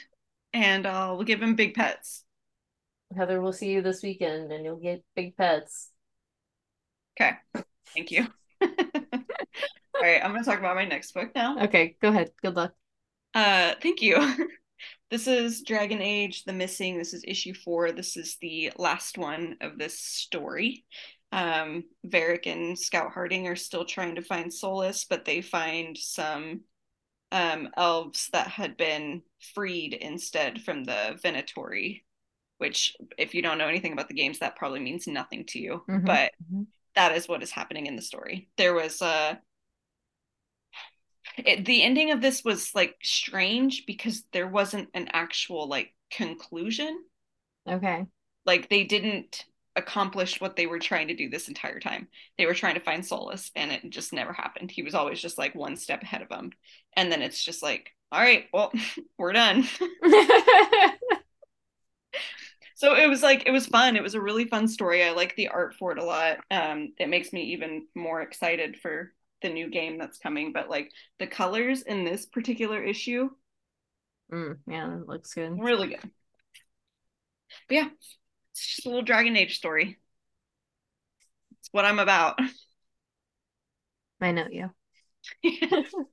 [0.53, 2.23] and I'll give him big pets.
[3.15, 5.89] Heather will see you this weekend and you'll get big pets.
[7.19, 7.37] Okay.
[7.93, 8.27] Thank you.
[8.61, 8.69] All
[10.01, 11.59] right, I'm going to talk about my next book now.
[11.65, 12.31] Okay, go ahead.
[12.41, 12.73] Good luck.
[13.33, 14.17] Uh, thank you.
[15.11, 16.97] this is Dragon Age The Missing.
[16.97, 17.91] This is issue 4.
[17.91, 20.85] This is the last one of this story.
[21.31, 26.61] Um, Varric and Scout Harding are still trying to find Solas, but they find some
[27.31, 29.23] um, elves that had been
[29.55, 32.03] freed instead from the Venatori,
[32.59, 35.81] which, if you don't know anything about the games, that probably means nothing to you.
[35.89, 36.05] Mm-hmm.
[36.05, 36.63] But mm-hmm.
[36.95, 38.49] That is what is happening in the story.
[38.57, 39.05] There was a.
[39.05, 39.35] Uh,
[41.37, 47.03] it, the ending of this was like strange because there wasn't an actual like conclusion.
[47.67, 48.05] Okay.
[48.45, 52.07] Like they didn't accomplish what they were trying to do this entire time.
[52.37, 54.69] They were trying to find Solas and it just never happened.
[54.69, 56.51] He was always just like one step ahead of them.
[56.95, 58.71] And then it's just like, all right, well,
[59.17, 59.67] we're done.
[62.83, 63.95] so it was like it was fun.
[63.95, 65.03] It was a really fun story.
[65.03, 66.39] I like the art for it a lot.
[66.51, 70.91] Um it makes me even more excited for the new game that's coming, but like
[71.19, 73.29] the colors in this particular issue
[74.31, 75.59] mm, yeah, it looks good.
[75.59, 76.11] Really good.
[77.67, 77.89] But yeah,
[78.51, 79.97] it's just a little Dragon Age story.
[81.59, 82.39] It's what I'm about.
[84.21, 84.71] I know you.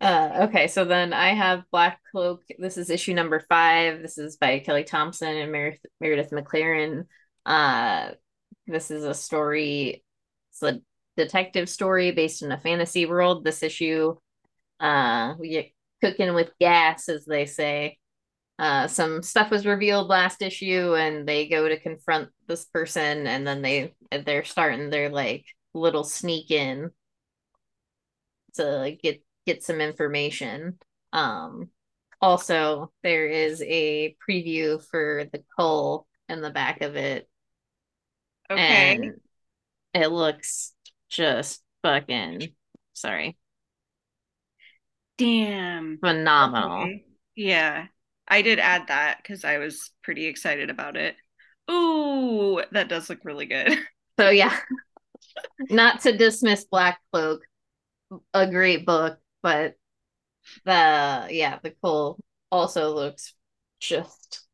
[0.00, 2.42] uh, okay, so then I have Black Cloak.
[2.58, 4.02] This is issue number five.
[4.02, 7.06] This is by Kelly Thompson and Mer- Meredith McLaren.
[7.44, 8.10] Uh,
[8.66, 10.04] this is a story.
[10.50, 10.80] It's a
[11.16, 13.44] detective story based in a fantasy world.
[13.44, 14.16] This issue,
[14.78, 15.70] uh, we get
[16.02, 17.98] cooking with gas, as they say
[18.60, 23.46] uh, some stuff was revealed last issue and they go to confront this person and
[23.46, 23.94] then they
[24.26, 26.90] they're starting their like little sneak in
[28.52, 30.78] to get get some information.
[31.12, 31.70] Um
[32.20, 37.28] also there is a preview for the cull in the back of it.
[38.50, 38.94] Okay.
[38.94, 39.20] And
[39.94, 40.72] it looks
[41.08, 42.52] just fucking
[42.92, 43.36] sorry.
[45.18, 45.98] Damn.
[45.98, 46.82] Phenomenal.
[46.82, 47.04] Okay.
[47.34, 47.86] yeah.
[48.28, 51.16] I did add that because I was pretty excited about it.
[51.70, 53.78] Ooh, that does look really good.
[54.18, 54.54] So yeah,
[55.70, 57.40] not to dismiss Black Cloak,
[58.34, 59.74] a great book, but
[60.64, 62.18] the yeah the cull
[62.50, 63.34] also looks
[63.78, 64.46] just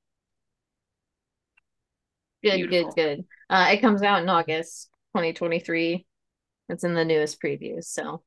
[2.42, 2.92] good, Beautiful.
[2.92, 3.24] good, good.
[3.48, 6.06] Uh, it comes out in August 2023.
[6.68, 8.22] It's in the newest previews, so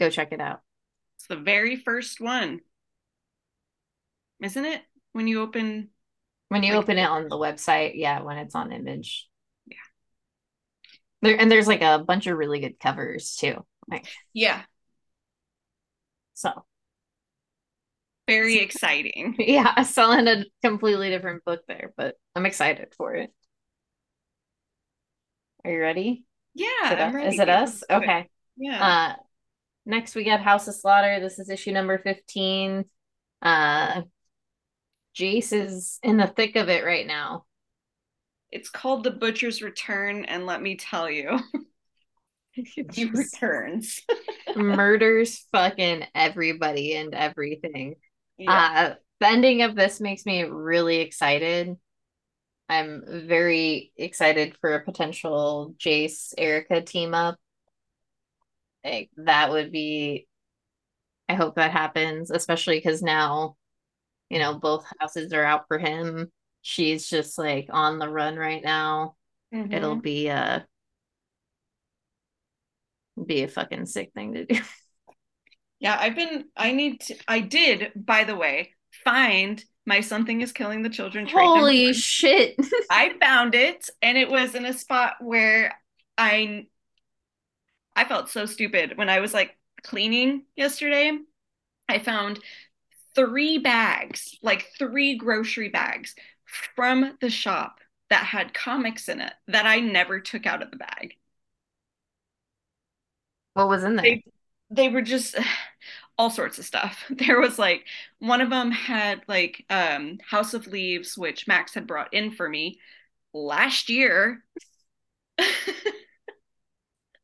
[0.00, 0.60] go check it out.
[1.16, 2.60] It's the very first one
[4.42, 4.82] isn't it?
[5.12, 5.88] When you open
[6.48, 9.28] when you like, open it on the website, yeah, when it's on image.
[9.66, 9.76] Yeah.
[11.22, 13.64] There and there's like a bunch of really good covers too.
[13.88, 14.62] Like Yeah.
[16.38, 16.52] So
[18.28, 19.34] very exciting.
[19.40, 23.32] yeah, selling a completely different book there, but I'm excited for it.
[25.64, 26.24] Are you ready?
[26.54, 27.34] Yeah, is it, ready.
[27.34, 27.82] Is it us?
[27.90, 28.28] Okay.
[28.56, 28.86] Yeah.
[28.86, 29.22] Uh
[29.84, 31.18] next we got House of Slaughter.
[31.18, 32.84] This is issue number 15.
[33.42, 34.02] Uh
[35.16, 37.46] Jace is in the thick of it right now.
[38.52, 41.40] It's called The Butcher's Return, and let me tell you,
[42.92, 44.00] he returns.
[44.56, 47.96] murders fucking everybody and everything.
[48.36, 48.52] Yeah.
[48.52, 51.76] Uh, the ending of this makes me really excited.
[52.68, 57.38] I'm very excited for a potential Jace Erica team up.
[58.84, 60.26] Like that would be
[61.28, 63.56] I hope that happens, especially because now
[64.30, 66.30] you know, both houses are out for him.
[66.62, 69.16] She's just like on the run right now.
[69.54, 69.72] Mm-hmm.
[69.72, 70.66] It'll be a
[73.26, 74.60] be a fucking sick thing to do.
[75.80, 78.72] Yeah, I've been I need to I did, by the way,
[79.04, 82.56] find my something is killing the children Holy shit.
[82.90, 85.78] I found it and it was in a spot where
[86.16, 86.66] I
[87.94, 91.16] I felt so stupid when I was like cleaning yesterday.
[91.88, 92.40] I found
[93.14, 97.78] three bags, like three grocery bags from the shop
[98.10, 101.14] that had comics in it that I never took out of the bag.
[103.58, 104.04] What was in there?
[104.04, 104.24] They,
[104.70, 105.34] they were just
[106.18, 107.04] all sorts of stuff.
[107.10, 107.84] There was like
[108.18, 112.48] one of them had like um House of Leaves, which Max had brought in for
[112.48, 112.78] me
[113.34, 114.42] last year.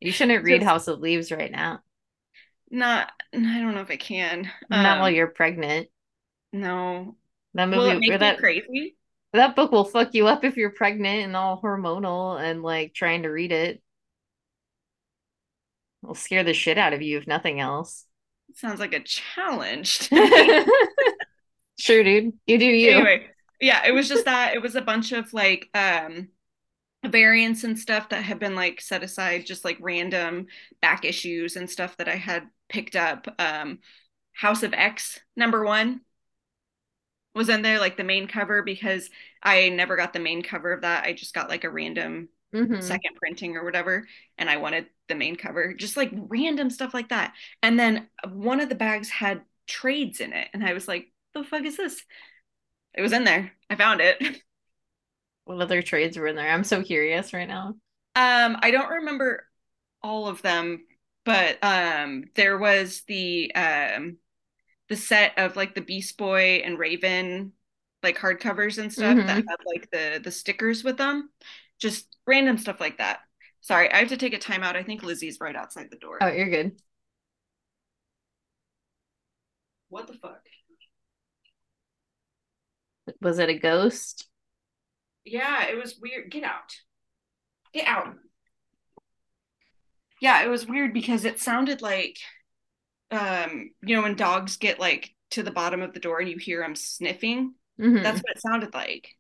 [0.01, 1.81] you shouldn't read Just- House of Leaves right now.
[2.71, 4.51] Not I don't know if I can.
[4.69, 5.89] Not Um, while you're pregnant.
[6.53, 7.17] no.
[7.57, 8.97] That Will movie make that crazy?
[9.33, 13.23] that book will fuck you up if you're pregnant and all hormonal and like trying
[13.23, 13.81] to read it.
[16.05, 18.05] It'll scare the shit out of you if nothing else.
[18.55, 20.09] Sounds like a challenge.
[21.79, 22.35] sure, dude.
[22.47, 22.91] You do you.
[22.91, 23.27] anyway,
[23.59, 26.29] yeah, it was just that it was a bunch of like um
[27.07, 30.47] variants and stuff that had been like set aside, just like random
[30.83, 33.27] back issues and stuff that I had picked up.
[33.39, 33.79] Um
[34.35, 36.03] House of X number one
[37.35, 39.09] was in there, like the main cover, because
[39.43, 41.05] I never got the main cover of that.
[41.05, 42.81] I just got like a random Mhm.
[42.81, 44.07] second printing or whatever
[44.39, 48.61] and i wanted the main cover just like random stuff like that and then one
[48.61, 52.03] of the bags had trades in it and i was like the fuck is this
[52.95, 54.23] it was in there i found it
[55.45, 56.51] What other trades were in there?
[56.51, 57.75] I'm so curious right now.
[58.17, 59.47] um i don't remember
[60.03, 60.85] all of them
[61.25, 64.17] but um there was the um
[64.89, 67.53] the set of like the beast boy and raven
[68.03, 69.47] like hardcovers and stuff that Mhm.
[69.49, 71.31] had like the the stickers with them
[71.81, 73.21] just random stuff like that.
[73.61, 74.77] Sorry i have to take a time out.
[74.77, 76.19] I think lizzie's right outside the door.
[76.21, 76.81] Oh, you're good.
[79.89, 80.41] what the fuck?
[83.21, 84.29] Was it a ghost?
[85.25, 86.31] yeah it was weird.
[86.31, 86.75] Get out.
[87.73, 88.15] Get out.
[90.21, 92.19] Yeah it was weird because it sounded like
[93.11, 96.39] um you know when dogs get like to the bottom of the door and you
[96.39, 97.55] hear them sniffing?
[97.81, 98.03] Mhm.
[98.03, 99.17] that's what it sounded like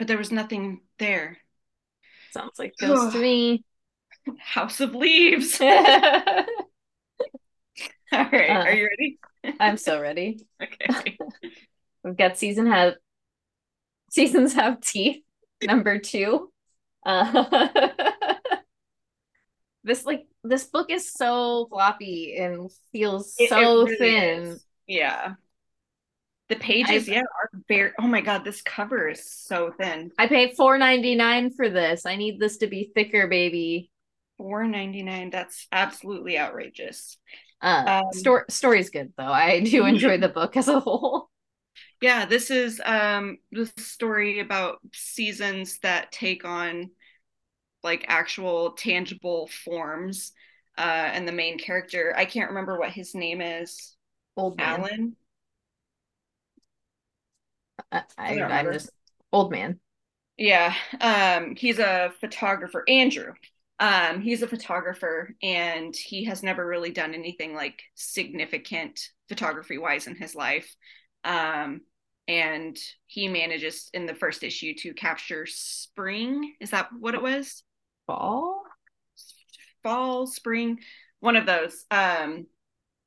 [0.00, 1.36] but there was nothing there
[2.32, 3.62] Sounds like ghost to me.
[4.38, 6.46] house of leaves all right
[8.50, 9.18] Uh, are you ready
[9.60, 10.46] I'm so ready.
[10.62, 11.18] okay
[12.02, 12.94] We've got season have
[14.10, 15.22] seasons have teeth
[15.62, 16.50] number two.
[17.04, 17.44] Uh,
[19.84, 24.42] this like this book is so floppy and feels It- it so really thin.
[24.44, 24.66] is.
[24.86, 25.34] yeah
[26.50, 30.26] the pages I- yeah are very oh my god this cover is so thin I
[30.26, 32.04] paid four ninety nine for this.
[32.04, 33.90] I need this to be thicker, baby.
[34.36, 35.30] Four ninety nine.
[35.30, 37.16] That's absolutely outrageous.
[37.62, 39.24] Uh, Um, story story's good though.
[39.32, 41.30] I do enjoy the book as a whole.
[42.02, 46.90] Yeah, this is um the story about seasons that take on
[47.82, 50.32] like actual tangible forms.
[50.78, 53.96] Uh, and the main character, I can't remember what his name is.
[54.36, 54.80] Old man.
[54.80, 55.16] Alan.
[57.92, 58.72] I, I, remember.
[58.72, 58.90] just
[59.32, 59.78] old man.
[60.36, 62.84] Yeah, um, he's a photographer.
[62.88, 63.32] Andrew.
[63.78, 70.06] Um, he's a photographer, and he has never really done anything like significant photography wise
[70.06, 70.76] in his life.
[71.24, 71.80] Um,
[72.28, 76.54] and he manages in the first issue to capture spring.
[76.60, 77.62] Is that what it was?
[78.06, 78.62] Fall.
[79.82, 80.78] Fall, spring,
[81.20, 81.86] one of those.
[81.90, 82.46] Um,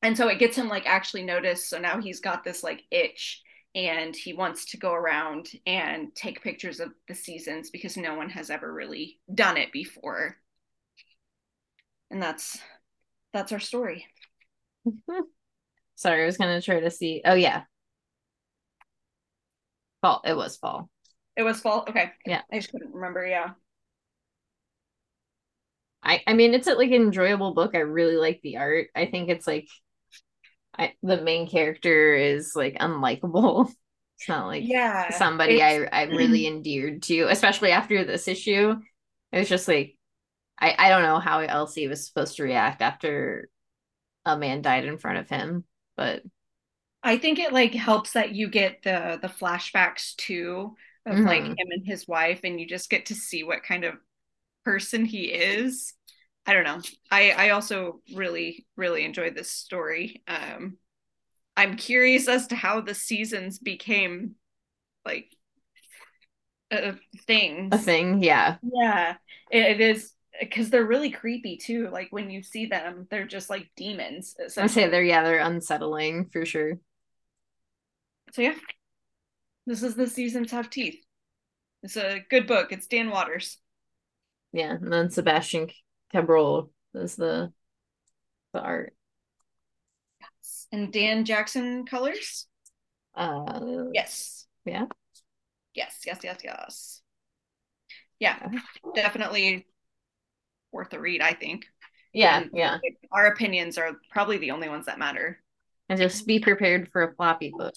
[0.01, 1.69] and so it gets him like actually noticed.
[1.69, 3.41] So now he's got this like itch
[3.75, 8.29] and he wants to go around and take pictures of the seasons because no one
[8.29, 10.37] has ever really done it before.
[12.11, 12.59] And that's
[13.33, 14.07] that's our story.
[15.95, 17.21] Sorry, I was gonna try to see.
[17.25, 17.63] Oh yeah,
[20.01, 20.21] fall.
[20.25, 20.89] It was fall.
[21.35, 21.85] It was fall.
[21.89, 22.11] Okay.
[22.25, 22.41] Yeah.
[22.51, 23.25] I just couldn't remember.
[23.25, 23.51] Yeah.
[26.03, 27.75] I I mean, it's a, like an enjoyable book.
[27.75, 28.87] I really like the art.
[28.95, 29.67] I think it's like,
[30.77, 33.71] I the main character is like unlikable.
[34.19, 35.09] It's not like Yeah.
[35.11, 38.75] somebody I I'm really endeared to, especially after this issue.
[39.31, 39.97] It was just like
[40.59, 43.49] I I don't know how Elsie was supposed to react after
[44.25, 45.65] a man died in front of him,
[45.97, 46.23] but
[47.03, 51.57] I think it like helps that you get the the flashbacks too of like Mhm.
[51.57, 53.95] him and his wife and you just get to see what kind of
[54.65, 55.93] person he is.
[56.45, 56.81] I don't know.
[57.11, 60.23] I I also really really enjoyed this story.
[60.27, 60.77] Um
[61.55, 64.35] I'm curious as to how the seasons became
[65.05, 65.27] like
[66.71, 66.95] a
[67.27, 67.69] thing.
[67.71, 68.57] a thing, yeah.
[68.63, 69.15] Yeah.
[69.51, 71.89] It, it is because they're really creepy too.
[71.91, 74.35] Like when you see them, they're just like demons.
[74.57, 76.79] I'd say they're yeah, they're unsettling for sure.
[78.31, 78.55] So yeah,
[79.67, 80.99] this is the seasons have teeth.
[81.83, 82.71] It's a good book.
[82.71, 83.57] It's Dan Watters.
[84.51, 85.67] Yeah, and then Sebastian
[86.13, 87.51] Cabrol is the
[88.53, 88.93] the art.
[90.21, 90.67] Yes.
[90.71, 92.47] And Dan Jackson colors?
[93.15, 94.45] Uh Yes.
[94.65, 94.85] yeah.
[95.73, 97.01] Yes, yes, yes, yes.
[98.19, 98.47] Yeah,
[98.95, 99.65] definitely
[100.71, 101.65] worth a read, I think.
[102.13, 102.77] Yeah, And yeah.
[103.11, 105.39] our opinions are probably the only ones that matter.
[105.89, 107.73] And just be prepared for a floppy book.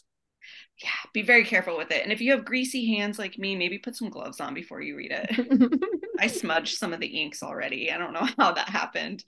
[0.83, 2.03] Yeah, be very careful with it.
[2.03, 4.97] And if you have greasy hands like me, maybe put some gloves on before you
[4.97, 5.81] read it.
[6.21, 7.91] I smudged some of the inks already.
[7.91, 9.25] I don't know how that happened.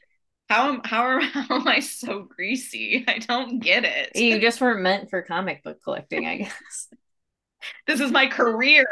[0.51, 3.05] How am how, are, how am I so greasy?
[3.09, 4.15] I don't get it.
[4.15, 6.89] you just weren't meant for comic book collecting, I guess.
[7.87, 8.87] This is my career.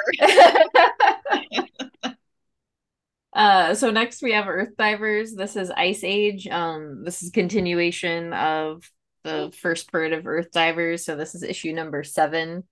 [3.32, 5.34] uh so next we have Earth Divers.
[5.34, 6.48] This is Ice Age.
[6.48, 8.90] Um this is continuation of
[9.26, 11.04] the first part of Earth Divers.
[11.04, 12.64] So this is issue number seven.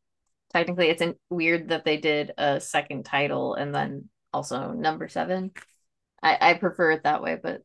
[0.53, 5.53] Technically, it's in, weird that they did a second title and then also number seven.
[6.23, 7.63] I, I prefer it that way, but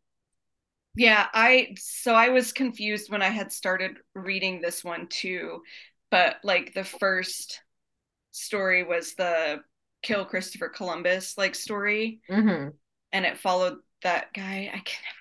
[0.96, 5.62] Yeah, I so I was confused when I had started reading this one too,
[6.12, 7.62] but like the first
[8.32, 9.62] story was the
[10.04, 12.74] kill Christopher Columbus like story, mhm.
[13.12, 14.70] and it followed that guy.
[14.74, 15.19] I can never remember his name.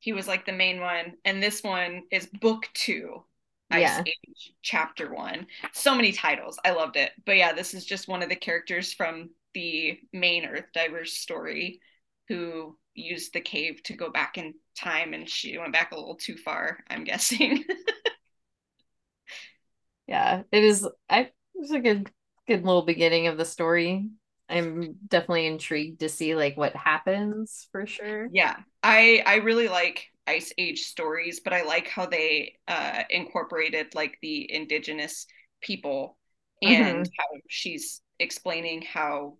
[0.00, 3.24] He was like the main one, and this one is book two,
[3.70, 4.04] Ice Yeah.
[4.06, 5.46] Age, chapter one.
[5.72, 6.58] So many titles.
[6.64, 7.12] I loved it.
[7.26, 11.80] But yeah, this is just one of the characters from the main Earth Divers story
[12.28, 16.16] who used the cave to go back in time and she went back a little
[16.16, 17.64] too far, I'm guessing.
[20.06, 20.86] yeah, it is.
[21.08, 22.10] I it was a good
[22.46, 24.08] good little beginning of the story.
[24.48, 28.30] I'm definitely intrigued to see like what happens for sure.
[28.30, 28.56] yeah.
[28.82, 34.18] I I really like Ice Age stories, but I like how they uh incorporated like
[34.22, 35.26] the indigenous
[35.60, 36.18] people
[36.62, 37.12] and Mhm.
[37.18, 39.38] how she's explaining how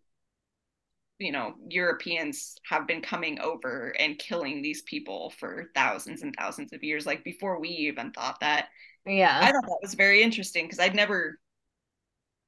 [1.19, 6.73] you know Europeans have been coming over and killing these people for thousands and thousands
[6.73, 8.69] of years like before we even thought that.
[9.07, 9.43] Yeah.
[9.43, 11.39] I thought that was very interesting because I'd never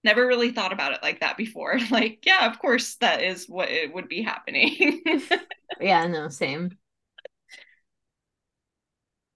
[0.05, 1.79] never really thought about it like that before.
[1.91, 5.03] Like, yeah, of course that is what it would be happening.
[5.81, 6.79] Yeah, no, same.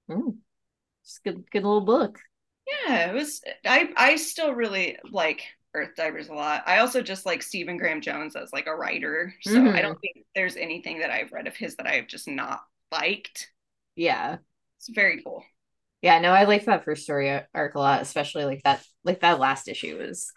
[0.09, 0.39] Mm,
[1.05, 2.21] just good good little book.
[2.67, 5.43] yeah, it was I I still really like
[5.75, 6.63] Earth Divers a lot.
[6.67, 9.35] I also just like Stephen Graham Jones as like a writer.
[9.43, 9.83] So I Mhm.
[9.83, 13.51] don't think there's anything that I've read of his that I've just not liked.
[13.97, 14.39] Yeah.
[14.79, 15.45] It's very cool.
[16.03, 19.39] Yeah, no, I like that first story arc a lot, especially like that like that
[19.41, 20.33] last issue was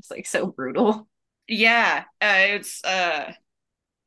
[0.02, 1.08] just like so brutal.
[1.48, 3.32] Yeah, uh, it's uh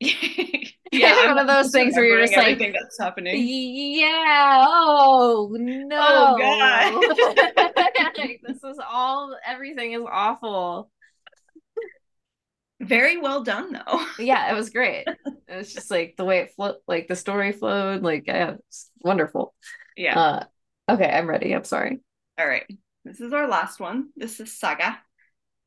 [0.92, 3.36] yeah, One of those things where you're just like, that's happening.
[3.46, 4.64] Yeah.
[4.68, 5.96] Oh no.
[5.98, 7.76] Oh, God.
[8.16, 10.90] Like, this is all everything is awful.
[12.80, 14.04] Very well done though.
[14.18, 15.06] Yeah, it was great.
[15.06, 18.90] It was just like the way it flowed, like the story flowed, like yeah, it's
[19.00, 19.54] wonderful.
[19.96, 20.18] Yeah.
[20.18, 20.44] Uh
[20.90, 21.54] okay, I'm ready.
[21.54, 22.00] I'm sorry.
[22.38, 22.66] All right.
[23.04, 24.08] This is our last one.
[24.16, 24.98] This is Saga.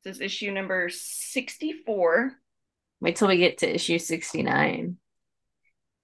[0.03, 2.31] This is issue number 64.
[3.01, 4.97] Wait till we get to issue 69.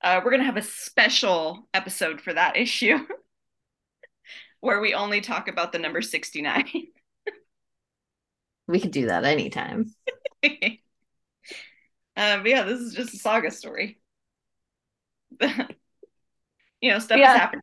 [0.02, 2.98] Uh, we're going to have a special episode for that issue
[4.60, 6.66] where we only talk about the number 69.
[8.68, 9.94] We could do that anytime.
[12.16, 14.00] Uh, but yeah, this is just a saga story.
[15.42, 17.34] you know, stuff Yeah.
[17.34, 17.62] is happening.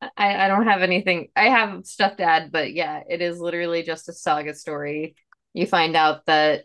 [0.00, 1.28] I, I don't have anything.
[1.34, 5.16] I have stuff to add, but yeah, it is literally just a saga story.
[5.54, 6.64] You find out that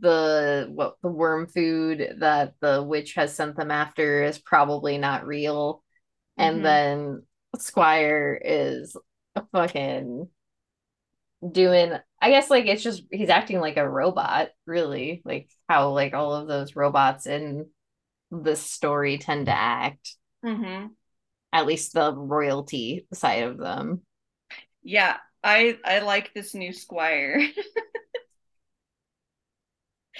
[0.00, 5.26] the what the worm food that the witch has sent them after is probably not
[5.26, 5.82] real.
[6.38, 6.64] And Mhm.
[6.64, 7.24] then
[7.58, 8.96] Squire is
[9.52, 10.28] fucking
[11.50, 11.92] doing
[12.22, 15.22] I guess like it's just he's acting like a robot, really.
[15.24, 17.66] Like how like all of those robots in
[18.30, 20.16] this story tend to act.
[20.42, 20.96] Mhm.
[21.52, 24.02] At least the royalty side of them.
[24.82, 27.40] Yeah, I I like this new squire.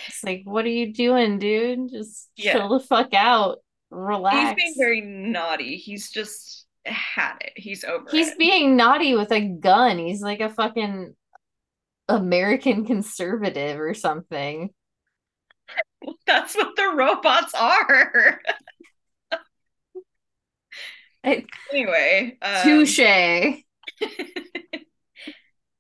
[0.06, 1.90] It's like, what are you doing, dude?
[1.90, 2.52] Just Yeah.
[2.52, 3.58] chill the fuck out.
[3.90, 4.60] Relax.
[4.60, 5.76] He's being very naughty.
[5.76, 7.52] He's just had it.
[7.56, 8.38] He's over He's it.
[8.38, 9.98] being naughty with a gun.
[9.98, 11.14] He's like a fucking
[12.08, 14.70] American conservative or something.
[16.26, 18.40] That's what the robots are.
[21.24, 22.98] Anyway, um, touche.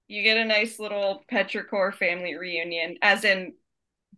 [0.08, 3.54] you get a nice little Petrichor family reunion, as in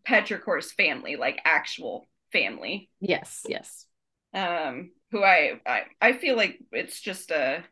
[0.06, 2.90] Petrichor's family, like actual family.
[3.00, 3.86] Yes, yes.
[4.34, 7.62] Um, who I, I I feel like it's just a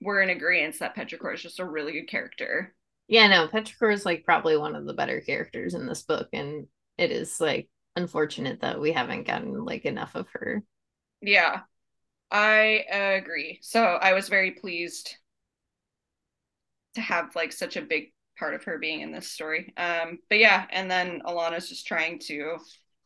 [0.00, 2.74] we're in agreement that Petrichor is just a really good character.
[3.08, 6.68] Yeah, no, Petrichor is like probably one of the better characters in this book, and
[6.96, 10.62] it is like unfortunate that we haven't gotten like enough of her.
[11.20, 11.62] Yeah,
[12.30, 13.58] I agree.
[13.62, 15.16] So I was very pleased
[16.94, 19.72] to have like such a big part of her being in this story.
[19.76, 22.56] Um, but yeah, and then Alana's just trying to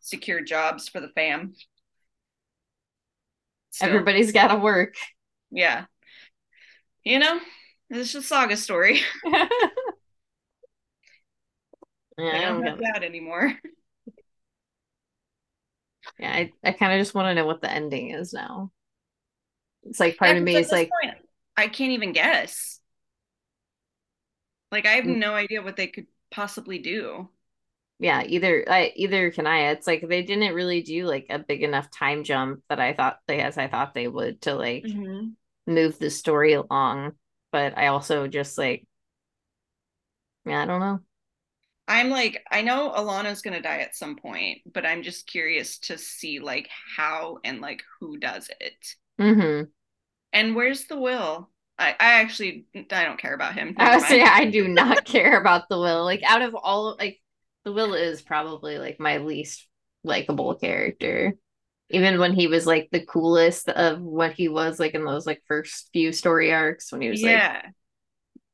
[0.00, 1.54] secure jobs for the fam.
[3.70, 3.88] Still.
[3.88, 4.94] Everybody's got to work.
[5.50, 5.86] Yeah.
[7.02, 7.40] You know,
[7.90, 9.00] it's just saga story.
[9.24, 9.48] yeah,
[12.18, 13.52] I don't have that anymore.
[16.18, 18.70] Yeah, I, I kind of just want to know what the ending is now.
[19.84, 21.16] It's like part yeah, of me is like point,
[21.56, 22.80] I can't even guess.
[24.72, 25.16] Like I have mm.
[25.16, 27.28] no idea what they could possibly do.
[28.00, 29.70] Yeah, either I either can I.
[29.70, 33.18] It's like they didn't really do like a big enough time jump that I thought
[33.28, 35.28] they as I thought they would to like mm-hmm.
[35.72, 37.12] move the story along.
[37.52, 38.86] But I also just like
[40.44, 41.00] yeah, I don't know.
[41.86, 45.98] I'm like, I know Alana's gonna die at some point, but I'm just curious to
[45.98, 48.96] see like how and like who does it.
[49.20, 49.64] Mm-hmm.
[50.32, 51.50] And where's the will?
[51.78, 53.74] I, I actually I don't care about him.
[53.78, 56.04] I say I do not care about the will.
[56.04, 57.20] Like out of all like
[57.64, 59.66] the will is probably like my least
[60.04, 61.34] likable character.
[61.90, 65.42] Even when he was like the coolest of what he was like in those like
[65.46, 67.62] first few story arcs when he was yeah.
[67.64, 67.74] like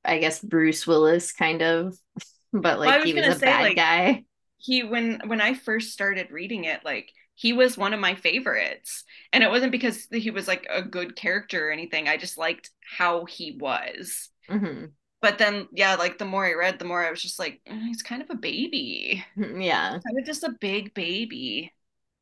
[0.05, 1.97] I guess Bruce Willis kind of
[2.53, 4.25] but like well, was he was a say, bad like, guy.
[4.57, 9.03] He when when I first started reading it, like he was one of my favorites.
[9.33, 12.07] And it wasn't because he was like a good character or anything.
[12.07, 12.69] I just liked
[12.99, 14.29] how he was.
[14.51, 14.89] Mm-hmm.
[15.23, 17.87] But then, yeah, like the more I read, the more I was just like, mm,
[17.87, 19.25] he's kind of a baby.
[19.37, 19.89] Yeah.
[19.89, 21.73] Kind of just a big baby.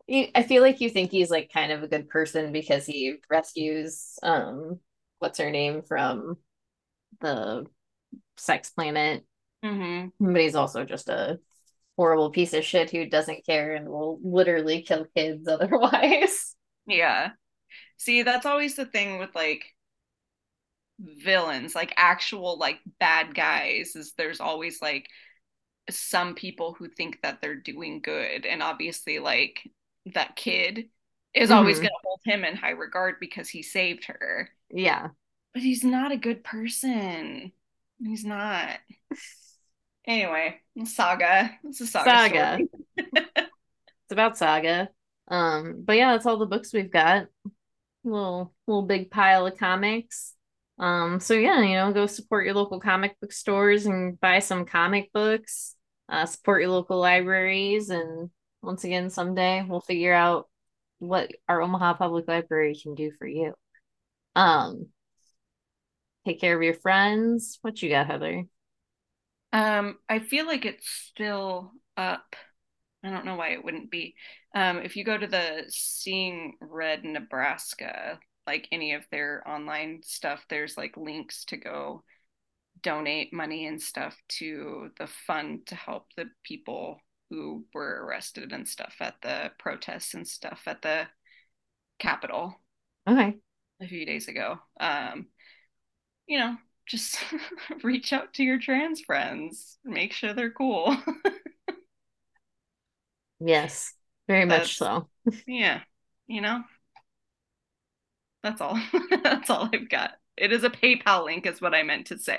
[0.08, 4.18] I feel like you think he's like kind of a good person because he rescues
[4.22, 4.80] um
[5.18, 6.38] what's her name from
[7.20, 7.66] the
[8.38, 9.26] sex planet
[9.64, 10.32] Mm-hmm.
[10.32, 11.40] But he's also just a
[11.98, 16.54] horrible piece of shit who doesn't care and will literally kill kids otherwise.
[16.86, 17.30] Yeah.
[17.96, 19.64] See, that's always the thing with like
[21.00, 25.08] villains, like actual like bad guys, is there's always like
[25.90, 28.46] some people who think that they're doing good.
[28.46, 29.68] And obviously, like
[30.14, 30.88] that kid
[31.34, 31.58] is mm-hmm.
[31.58, 34.50] always going to hold him in high regard because he saved her.
[34.70, 35.08] Yeah.
[35.52, 37.50] But he's not a good person.
[38.00, 38.78] He's not.
[40.08, 40.56] Anyway,
[40.86, 41.50] saga.
[41.64, 42.10] It's a saga.
[42.10, 42.58] Saga.
[42.96, 44.88] it's about saga.
[45.28, 47.26] Um, but yeah, that's all the books we've got.
[48.04, 50.34] Little little big pile of comics.
[50.78, 54.64] Um, so yeah, you know, go support your local comic book stores and buy some
[54.64, 55.74] comic books.
[56.08, 58.30] Uh, support your local libraries, and
[58.62, 60.48] once again, someday we'll figure out
[61.00, 63.52] what our Omaha Public Library can do for you.
[64.34, 64.86] Um,
[66.24, 67.58] take care of your friends.
[67.60, 68.44] What you got, Heather?
[69.52, 72.36] Um, I feel like it's still up.
[73.02, 74.14] I don't know why it wouldn't be.
[74.54, 80.44] Um, if you go to the Seeing Red Nebraska, like any of their online stuff,
[80.48, 82.02] there's like links to go
[82.82, 88.66] donate money and stuff to the fund to help the people who were arrested and
[88.66, 91.06] stuff at the protests and stuff at the
[91.98, 92.54] Capitol.
[93.08, 93.36] Okay.
[93.80, 94.58] A few days ago.
[94.80, 95.26] Um,
[96.26, 96.56] you know,
[96.88, 97.18] just
[97.82, 100.96] reach out to your trans friends make sure they're cool.
[103.40, 103.94] Yes
[104.26, 105.08] very that's, much so.
[105.46, 105.80] yeah
[106.26, 106.62] you know?
[108.42, 108.78] That's all.
[109.22, 110.12] That's all i've got.
[110.36, 112.38] It is a paypal link is what i meant to say.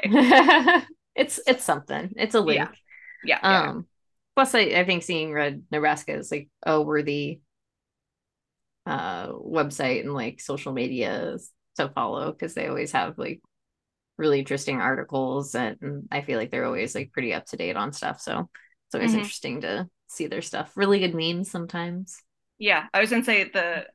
[1.16, 2.14] It's it's something.
[2.16, 2.70] It's a link.
[3.24, 3.82] Yeah, yeah um yeah.
[4.36, 7.42] plus I, I think seeing red nebraska is like a worthy
[8.86, 11.38] uh website and like social media
[11.76, 13.42] to follow because they always have like
[14.20, 17.94] really interesting articles and I feel like they're always like pretty up to date on
[17.94, 18.20] stuff.
[18.20, 18.50] So
[18.86, 19.22] it's always mm-hmm.
[19.22, 20.74] interesting to see their stuff.
[20.76, 22.22] Really good memes sometimes.
[22.60, 23.88] Yeah, I was gonna say the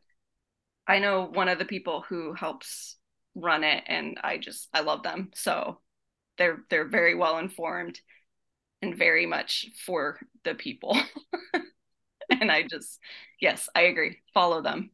[0.87, 2.97] I know one of the people who helps
[3.35, 5.31] run it and I just I love them.
[5.35, 5.81] So
[6.39, 8.01] they're they're very well informed
[8.81, 10.97] and very much for the people.
[12.31, 12.99] and I just
[13.41, 14.21] yes, I agree.
[14.33, 14.91] Follow them.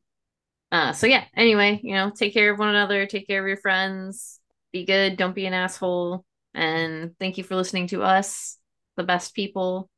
[0.72, 3.58] Uh so yeah, anyway, you know, take care of one another, take care of your
[3.58, 4.39] friends,
[4.72, 6.24] be good, don't be an asshole.
[6.54, 8.58] And thank you for listening to us,
[8.96, 9.88] the best people.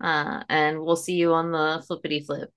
[0.00, 2.50] Uh, and we'll see you on the flippity flip.